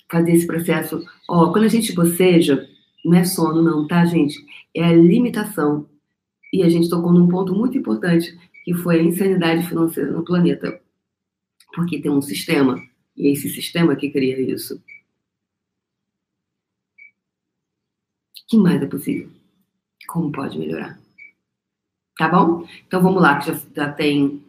fazer 0.10 0.34
esse 0.34 0.48
processo. 0.48 1.04
Ó, 1.28 1.52
quando 1.52 1.66
a 1.66 1.70
gente 1.70 1.94
boceja, 1.94 2.68
não 3.04 3.18
é 3.18 3.24
sono, 3.24 3.62
não, 3.62 3.88
tá, 3.88 4.06
gente? 4.06 4.44
É 4.74 4.84
a 4.84 4.94
limitação. 4.94 5.88
E 6.52 6.64
a 6.64 6.70
gente 6.70 6.90
tocou 6.90 7.12
num 7.12 7.28
ponto 7.28 7.54
muito 7.54 7.78
importante, 7.78 8.38
que 8.64 8.74
foi 8.74 9.00
a 9.00 9.04
insanidade 9.04 9.68
financeira 9.68 10.12
no 10.12 10.24
planeta. 10.24 10.80
Porque 11.74 12.02
tem 12.02 12.12
um 12.12 12.22
sistema, 12.22 12.82
e 13.16 13.28
é 13.28 13.32
esse 13.32 13.50
sistema 13.50 13.96
que 13.96 14.10
cria 14.10 14.40
isso. 14.40 14.76
O 14.76 14.82
que 18.48 18.58
mais 18.58 18.82
é 18.82 18.86
possível? 18.86 19.30
Como 20.08 20.32
pode 20.32 20.58
melhorar? 20.58 21.00
Tá 22.18 22.30
bom? 22.30 22.66
Então 22.88 23.02
vamos 23.02 23.22
lá, 23.22 23.40
que 23.40 23.48
já, 23.48 23.60
já 23.76 23.92
tem 23.92 24.42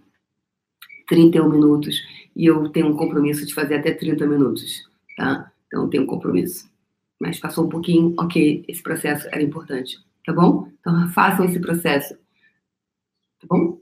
31 1.09 1.49
minutos 1.49 2.01
e 2.35 2.47
eu 2.47 2.69
tenho 2.69 2.89
um 2.89 2.97
compromisso 2.97 3.45
de 3.45 3.55
fazer 3.55 3.77
até 3.77 3.93
30 3.93 4.27
minutos 4.27 4.87
tá? 5.17 5.51
Então 5.67 5.89
tem 5.89 6.01
um 6.01 6.07
compromisso. 6.07 6.71
Mas 7.19 7.41
passou 7.41 7.67
um 7.67 7.69
pouquinho, 7.69 8.15
ok, 8.19 8.65
esse 8.69 8.83
processo 8.83 9.27
era 9.29 9.43
importante, 9.43 9.99
tá 10.25 10.33
bom? 10.33 10.71
Então 10.81 11.09
façam 11.09 11.47
esse 11.47 11.59
processo, 11.59 12.15
tá 12.15 13.47
bom? 13.49 13.81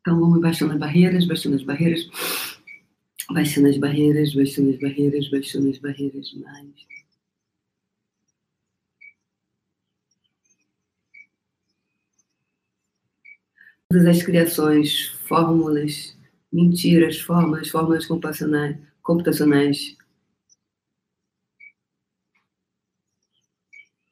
Então 0.00 0.20
vamos 0.20 0.40
baixando 0.40 0.72
as 0.72 0.78
barreiras, 0.78 1.26
baixando 1.26 1.56
as 1.56 1.62
barreiras, 1.62 2.08
baixando 3.30 3.68
as 3.68 3.78
barreiras, 3.78 4.34
baixando 4.34 4.70
as 4.70 4.78
barreiras, 4.78 5.30
baixando 5.30 5.70
as 5.70 5.78
barreiras 5.78 6.34
mais. 6.34 6.94
Todas 13.88 14.06
as 14.06 14.22
criações, 14.22 15.13
fórmulas, 15.26 16.16
mentiras, 16.52 17.20
fórmulas, 17.20 17.68
fórmulas 17.68 18.06
computacionais, 18.06 19.96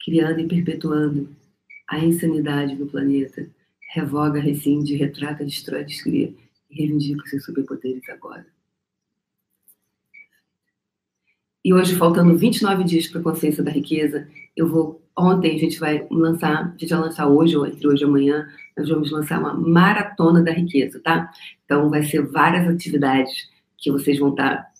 criando 0.05 0.41
e 0.41 0.49
perpetuando 0.49 1.35
a 1.89 1.99
insanidade 1.99 2.77
do 2.77 2.87
planeta, 2.87 3.49
revoga, 3.93 4.41
rescinde, 4.41 4.97
retrata, 4.97 5.45
destrói, 5.45 5.85
descria 5.85 6.35
e 6.71 6.75
reivindica 6.75 7.27
seus 7.27 7.45
superpoderes 7.45 8.09
agora. 8.09 8.47
E 11.65 11.73
hoje, 11.73 11.95
faltando 11.97 12.37
29 12.37 12.85
dias 12.85 13.07
para 13.07 13.21
a 13.21 13.25
consciência 13.25 13.63
da 13.63 13.71
riqueza, 13.71 14.29
eu 14.57 14.69
vou. 14.69 15.01
Ontem 15.17 15.55
a 15.55 15.59
gente 15.59 15.79
vai 15.79 16.07
lançar, 16.11 16.69
a 16.69 16.79
gente 16.79 16.89
vai 16.89 17.01
lançar 17.01 17.29
hoje, 17.29 17.57
ou 17.57 17.67
entre 17.67 17.87
hoje 17.87 18.03
e 18.03 18.07
amanhã, 18.07 18.49
nós 18.77 18.89
vamos 18.89 19.11
lançar 19.11 19.39
uma 19.39 19.55
maratona 19.55 20.43
da 20.43 20.53
riqueza, 20.53 21.01
tá? 21.01 21.31
Então, 21.65 21.91
vai 21.91 22.03
ser 22.03 22.27
várias 22.27 22.67
atividades 22.67 23.51
que 23.79 23.93
vocês 23.93 24.19
vão 24.19 24.31
estar 24.31 24.57
tá 24.57 24.73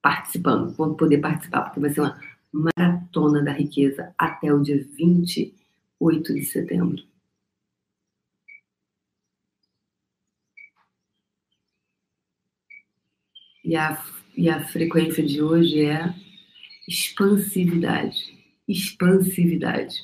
participando, 0.00 0.74
vão 0.74 0.94
poder 0.94 1.18
participar, 1.18 1.62
porque 1.62 1.80
vai 1.80 1.90
ser 1.90 2.00
uma 2.00 2.20
maratona 2.52 3.42
da 3.42 3.52
riqueza 3.52 4.14
até 4.18 4.52
o 4.52 4.60
dia 4.62 4.86
28 4.96 6.34
de 6.34 6.44
setembro. 6.44 7.02
E 13.64 13.76
a 13.76 13.96
e 14.36 14.48
a 14.48 14.60
frequência 14.64 15.24
de 15.24 15.42
hoje 15.42 15.84
é 15.84 16.14
expansividade. 16.88 18.18
Expansividade. 18.68 19.96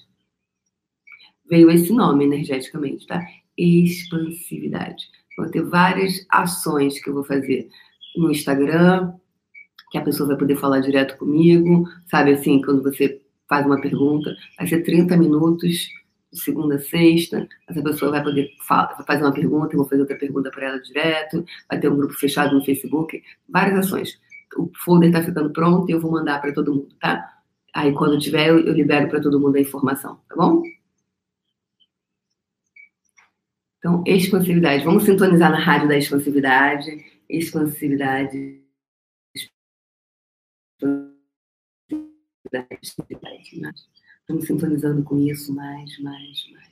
Veio 1.49 1.71
esse 1.71 1.93
nome 1.93 2.25
energeticamente, 2.25 3.07
tá? 3.07 3.27
Expansividade. 3.57 5.07
Vou 5.37 5.51
ter 5.51 5.63
várias 5.63 6.27
ações 6.29 7.01
que 7.01 7.09
eu 7.09 7.15
vou 7.15 7.25
fazer 7.25 7.69
no 8.17 8.31
Instagram, 8.31 9.13
que 9.91 9.99
a 9.99 10.03
pessoa 10.03 10.29
vai 10.29 10.37
poder 10.37 10.57
falar 10.57 10.81
direto 10.81 11.17
comigo, 11.17 11.89
sabe 12.11 12.33
assim, 12.33 12.61
quando 12.61 12.83
você 12.83 13.21
faz 13.49 13.65
uma 13.65 13.81
pergunta, 13.81 14.37
vai 14.59 14.67
ser 14.67 14.83
30 14.83 15.17
minutos 15.17 15.89
segunda 16.33 16.77
a 16.77 16.79
sexta, 16.79 17.49
essa 17.69 17.83
pessoa 17.83 18.11
vai 18.11 18.23
poder 18.23 18.51
fazer 19.07 19.23
uma 19.23 19.33
pergunta, 19.33 19.73
eu 19.73 19.79
vou 19.79 19.89
fazer 19.89 20.03
outra 20.03 20.17
pergunta 20.17 20.51
para 20.51 20.67
ela 20.67 20.81
direto, 20.81 21.45
vai 21.69 21.81
ter 21.81 21.89
um 21.89 21.97
grupo 21.97 22.15
fechado 22.15 22.55
no 22.55 22.65
Facebook, 22.65 23.23
várias 23.49 23.79
ações. 23.87 24.21
O 24.57 24.71
folder 24.85 25.11
está 25.11 25.23
ficando 25.23 25.53
pronto 25.53 25.89
e 25.89 25.93
eu 25.93 26.01
vou 26.01 26.11
mandar 26.11 26.41
para 26.41 26.53
todo 26.53 26.75
mundo, 26.75 26.95
tá? 27.01 27.43
Aí 27.75 27.93
quando 27.95 28.19
tiver, 28.19 28.49
eu, 28.49 28.59
eu 28.61 28.73
libero 28.73 29.09
para 29.09 29.21
todo 29.21 29.41
mundo 29.41 29.57
a 29.57 29.61
informação, 29.61 30.21
tá 30.29 30.37
bom? 30.37 30.63
Então, 33.79 34.03
expansividade. 34.07 34.85
Vamos 34.85 35.05
sintonizar 35.05 35.51
na 35.51 35.59
rádio 35.59 35.89
da 35.89 35.97
expansividade. 35.97 37.05
Expansividade. 37.29 38.61
Expansividade. 42.83 43.61
Né? 43.61 43.73
Estamos 44.29 44.47
sintonizando 44.47 45.03
com 45.05 45.19
isso 45.23 45.55
mais, 45.55 45.99
mais, 46.01 46.47
mais. 46.53 46.69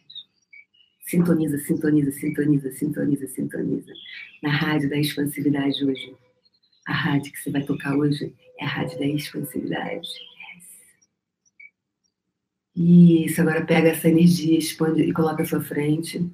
Sintoniza, 1.01 1.57
sintoniza, 1.57 2.12
sintoniza, 2.12 2.71
sintoniza, 2.71 3.27
sintoniza. 3.29 3.92
Na 4.42 4.51
rádio 4.51 4.90
da 4.90 4.99
expansividade 4.99 5.83
hoje. 5.83 6.14
A 6.87 6.92
rádio 6.92 7.33
que 7.33 7.38
você 7.38 7.51
vai 7.51 7.64
tocar 7.64 7.97
hoje 7.97 8.35
é 8.59 8.64
a 8.66 8.69
rádio 8.69 8.99
da 8.99 9.07
expansividade. 9.07 10.07
Isso, 12.77 13.40
agora 13.40 13.64
pega 13.64 13.88
essa 13.88 14.07
energia, 14.07 14.59
expande 14.59 15.05
e 15.05 15.12
coloca 15.14 15.42
à 15.42 15.47
sua 15.47 15.62
frente. 15.62 16.31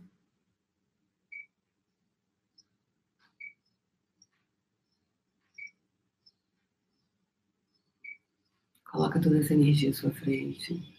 Coloca 8.90 9.20
toda 9.20 9.38
essa 9.38 9.54
energia 9.54 9.90
à 9.90 9.92
sua 9.92 10.10
frente. 10.10 10.91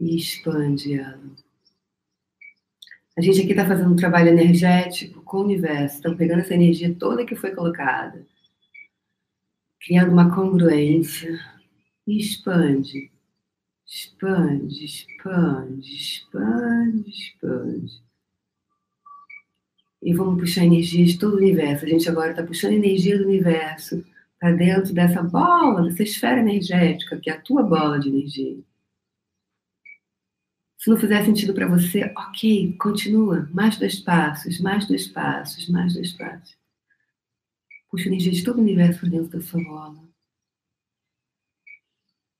E 0.00 0.16
expande 0.16 0.98
ela. 0.98 1.20
A 3.16 3.22
gente 3.22 3.40
aqui 3.40 3.50
está 3.50 3.66
fazendo 3.66 3.92
um 3.92 3.96
trabalho 3.96 4.28
energético 4.28 5.22
com 5.22 5.38
o 5.38 5.44
universo, 5.44 5.96
estamos 5.96 6.18
pegando 6.18 6.40
essa 6.40 6.54
energia 6.54 6.94
toda 6.94 7.24
que 7.24 7.34
foi 7.34 7.54
colocada, 7.54 8.26
criando 9.80 10.12
uma 10.12 10.34
congruência 10.34 11.38
e 12.06 12.18
expande, 12.18 13.10
expande, 13.86 14.84
expande, 14.84 15.96
expande, 15.96 17.10
expande. 17.10 18.06
E 20.02 20.12
vamos 20.12 20.38
puxar 20.38 20.64
energias 20.64 21.12
de 21.12 21.18
todo 21.18 21.34
o 21.34 21.38
universo. 21.38 21.86
A 21.86 21.88
gente 21.88 22.08
agora 22.08 22.32
está 22.32 22.42
puxando 22.42 22.74
energia 22.74 23.18
do 23.18 23.24
universo 23.24 24.04
para 24.38 24.52
dentro 24.52 24.92
dessa 24.92 25.22
bola, 25.22 25.84
dessa 25.84 26.02
esfera 26.02 26.40
energética, 26.40 27.16
que 27.16 27.30
é 27.30 27.32
a 27.32 27.40
tua 27.40 27.62
bola 27.62 27.98
de 27.98 28.10
energia. 28.10 28.58
Se 30.86 30.90
não 30.90 30.96
fizer 30.96 31.24
sentido 31.24 31.52
para 31.52 31.66
você, 31.66 32.12
ok, 32.16 32.76
continua. 32.78 33.50
Mais 33.52 33.76
dois 33.76 33.98
passos, 33.98 34.60
mais 34.60 34.86
dois 34.86 35.08
passos, 35.08 35.68
mais 35.68 35.94
dois 35.94 36.12
passos. 36.12 36.56
Puxa 37.90 38.06
energia 38.06 38.30
de 38.30 38.44
todo 38.44 38.58
o 38.58 38.60
universo 38.60 39.04
dentro 39.10 39.36
da 39.36 39.40
sua 39.40 39.60
bola. 39.64 39.96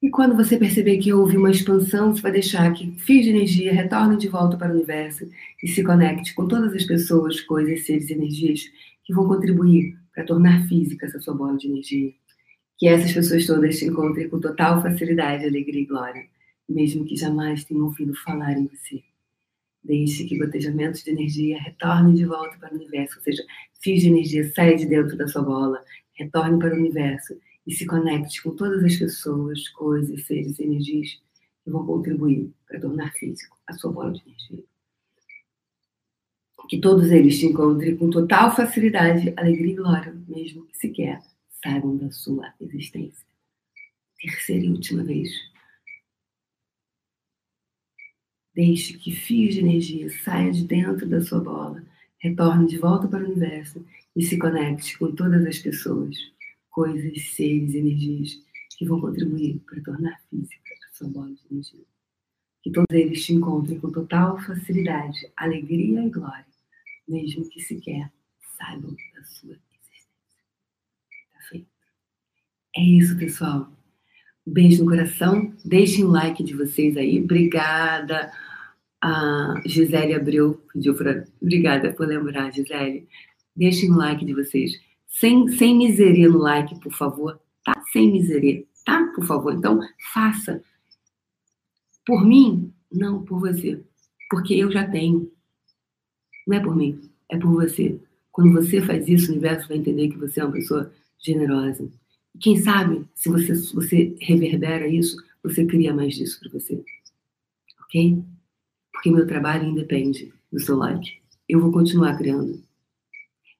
E 0.01 0.09
quando 0.09 0.37
você 0.37 0.57
perceber 0.57 0.99
que 0.99 1.13
houve 1.13 1.37
uma 1.37 1.51
expansão, 1.51 2.15
você 2.15 2.23
vai 2.23 2.31
deixar 2.31 2.73
que 2.73 2.93
fios 3.01 3.25
de 3.25 3.31
energia 3.31 3.73
retornem 3.73 4.17
de 4.17 4.29
volta 4.29 4.57
para 4.57 4.71
o 4.71 4.77
universo 4.77 5.29
e 5.61 5.67
se 5.67 5.83
conecte 5.83 6.33
com 6.33 6.47
todas 6.47 6.73
as 6.73 6.85
pessoas, 6.85 7.41
coisas, 7.41 7.85
seres 7.85 8.09
e 8.11 8.13
energias 8.13 8.61
que 9.03 9.13
vão 9.13 9.27
contribuir 9.27 9.99
para 10.15 10.25
tornar 10.25 10.69
física 10.69 11.07
essa 11.07 11.19
sua 11.19 11.35
bola 11.35 11.57
de 11.57 11.67
energia. 11.67 12.15
Que 12.79 12.87
essas 12.87 13.13
pessoas 13.13 13.45
todas 13.45 13.77
te 13.77 13.87
encontrem 13.87 14.29
com 14.29 14.39
total 14.39 14.81
facilidade, 14.81 15.45
alegria 15.45 15.83
e 15.83 15.87
glória 15.87 16.36
mesmo 16.69 17.05
que 17.05 17.17
jamais 17.17 17.65
tenham 17.65 17.85
ouvido 17.85 18.15
falar 18.15 18.53
em 18.59 18.67
você. 18.67 19.03
Deixe 19.83 20.25
que 20.25 20.39
gotejamentos 20.39 21.05
de 21.05 21.11
energia 21.11 21.61
retornem 21.61 22.15
de 22.15 22.25
volta 22.25 22.57
para 22.59 22.73
o 22.73 22.77
universo, 22.77 23.19
ou 23.19 23.23
seja, 23.23 23.45
fios 23.81 24.03
de 24.03 24.09
energia 24.09 24.53
saia 24.53 24.77
de 24.77 24.87
dentro 24.87 25.17
da 25.17 25.29
sua 25.29 25.43
bola, 25.43 25.85
retorne 26.15 26.59
para 26.59 26.75
o 26.75 26.79
universo 26.79 27.39
e 27.67 27.73
se 27.73 27.87
conecte 27.87 28.43
com 28.43 28.55
todas 28.55 28.83
as 28.83 28.97
pessoas, 28.97 29.69
coisas, 29.69 30.27
seres, 30.27 30.59
energias 30.59 31.21
que 31.63 31.71
vão 31.71 31.85
contribuir 31.87 32.53
para 32.67 32.81
tornar 32.81 33.13
físico 33.13 33.57
a 33.67 33.73
sua 33.75 33.93
bola 33.93 34.13
de 34.13 34.23
energia. 34.27 34.65
Que 36.69 36.81
todos 36.81 37.13
eles 37.13 37.39
te 37.39 37.47
encontrem 37.47 37.97
com 37.97 38.11
total 38.11 38.55
facilidade, 38.55 39.33
alegria 39.37 39.73
e 39.73 39.77
glória, 39.77 40.17
mesmo 40.27 40.67
que 40.67 40.77
sequer 40.77 41.21
saibam 41.63 41.97
da 41.97 42.11
sua 42.11 42.53
existência. 42.61 43.25
Terceira 44.21 44.65
e 44.65 44.71
última 44.71 45.05
vez. 45.05 45.31
Deixe 48.57 48.95
que 48.95 49.13
fios 49.13 49.55
de 49.55 49.61
energia 49.61 50.09
saiam 50.25 50.51
de 50.51 50.65
dentro 50.65 51.07
da 51.07 51.21
sua 51.21 51.41
bola, 51.41 51.85
retorne 52.19 52.67
de 52.67 52.79
volta 52.79 53.07
para 53.07 53.23
o 53.23 53.27
universo 53.27 53.85
e 54.17 54.23
se 54.23 54.39
conecte 54.39 54.99
com 54.99 55.15
todas 55.15 55.45
as 55.45 55.59
pessoas, 55.59 56.17
coisas, 56.71 57.35
seres, 57.35 57.75
energias 57.75 58.43
que 58.79 58.87
vão 58.87 58.99
contribuir 58.99 59.61
para 59.67 59.83
tornar 59.83 60.19
física 60.31 60.75
a 60.91 60.97
sua 60.97 61.07
bola 61.07 61.35
de 61.35 61.43
energia. 61.51 61.85
Que 62.63 62.71
todos 62.71 62.97
eles 62.97 63.27
te 63.27 63.35
encontrem 63.35 63.79
com 63.79 63.93
total 63.93 64.39
facilidade, 64.41 65.31
alegria 65.37 66.03
e 66.03 66.09
glória, 66.09 66.47
mesmo 67.07 67.47
que 67.51 67.61
sequer 67.61 68.11
saibam 68.57 68.97
da 69.15 69.23
sua 69.23 69.51
existência. 69.53 70.09
Tá 71.35 71.41
feito? 71.51 71.69
É 72.75 72.81
isso, 72.81 73.19
pessoal. 73.19 73.71
Beijo 74.47 74.83
no 74.83 74.91
coração. 74.91 75.55
Deixem 75.63 76.05
o 76.05 76.11
like 76.11 76.43
de 76.43 76.55
vocês 76.55 76.97
aí. 76.97 77.21
Obrigada. 77.21 78.33
A 79.01 79.61
Gisele 79.65 80.15
Abreu 80.15 80.61
pediu 80.73 80.95
para. 80.95 81.25
Obrigada 81.41 81.93
por 81.93 82.07
lembrar, 82.07 82.53
Gisele. 82.53 83.07
Deixem 83.55 83.91
o 83.91 83.97
like 83.97 84.25
de 84.25 84.35
vocês. 84.35 84.73
Sem, 85.09 85.49
sem 85.49 85.77
miseria 85.77 86.29
no 86.29 86.39
like, 86.39 86.79
por 86.81 86.93
favor. 86.93 87.41
Tá? 87.65 87.73
Sem 87.93 88.13
miseria, 88.13 88.65
tá? 88.85 89.13
Por 89.15 89.25
favor. 89.25 89.55
Então, 89.55 89.81
faça. 90.13 90.63
Por 92.05 92.25
mim? 92.25 92.73
Não, 92.93 93.25
por 93.25 93.41
você. 93.41 93.83
Porque 94.31 94.55
eu 94.55 94.71
já 94.71 94.89
tenho. 94.89 95.31
Não 96.47 96.57
é 96.57 96.61
por 96.61 96.77
mim, 96.77 97.01
é 97.29 97.37
por 97.37 97.51
você. 97.51 98.01
Quando 98.31 98.53
você 98.53 98.81
faz 98.83 99.09
isso, 99.09 99.29
o 99.29 99.33
universo 99.33 99.69
vai 99.69 99.79
entender 99.79 100.09
que 100.09 100.19
você 100.19 100.41
é 100.41 100.45
uma 100.45 100.53
pessoa 100.53 100.93
generosa. 101.19 101.91
E 102.35 102.39
quem 102.39 102.57
sabe, 102.57 103.05
se 103.15 103.29
você, 103.29 103.55
você 103.73 104.15
reverbera 104.21 104.87
isso, 104.87 105.17
você 105.43 105.65
cria 105.65 105.93
mais 105.95 106.15
disso 106.15 106.39
para 106.39 106.51
você. 106.51 106.85
Ok? 107.85 108.23
Porque 108.97 109.11
meu 109.11 109.27
trabalho 109.27 109.69
independe 109.69 110.33
do 110.51 110.59
seu 110.59 110.77
like. 110.77 111.19
Eu 111.47 111.61
vou 111.61 111.71
continuar 111.71 112.17
criando. 112.17 112.63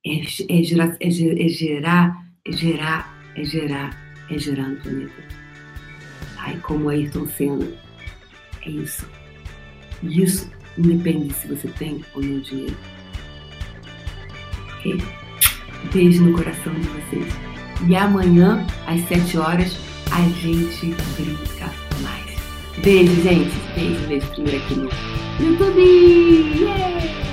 É, 0.05 0.21
é, 0.21 0.63
gerar, 0.63 0.97
é, 0.99 1.09
é 1.09 1.11
gerar, 1.11 2.27
é 2.45 2.53
gerar, 2.53 3.33
é 3.37 3.45
gerar, 3.45 4.27
é 4.31 4.39
gerar 4.39 4.69
no 4.69 4.77
planeta. 4.81 5.25
Ai, 6.39 6.59
como 6.61 6.89
Ayrton 6.89 7.27
Senna. 7.27 7.67
É 8.63 8.71
isso. 8.71 9.07
E 10.03 10.23
isso 10.23 10.51
independe 10.79 11.33
se 11.35 11.49
você 11.49 11.69
tem 11.69 12.03
ou 12.15 12.23
não 12.23 12.41
dinheiro. 12.41 12.77
Ok? 14.79 14.99
Beijo 15.93 16.25
no 16.25 16.37
coração 16.37 16.75
de 16.75 16.89
vocês. 16.89 17.35
E 17.87 17.95
amanhã, 17.95 18.67
às 18.87 19.01
7 19.09 19.37
horas, 19.37 19.77
a 20.11 20.23
gente 20.41 20.95
brinca 21.21 21.71
mais. 22.03 22.81
Beijo, 22.83 23.15
gente. 23.23 23.55
Beijo, 23.75 24.07
beijo 24.09 24.27
primeiro 24.29 24.65
aqui 24.65 24.75
no 24.77 25.26
Triple 25.39 25.71
Yay! 25.77 27.26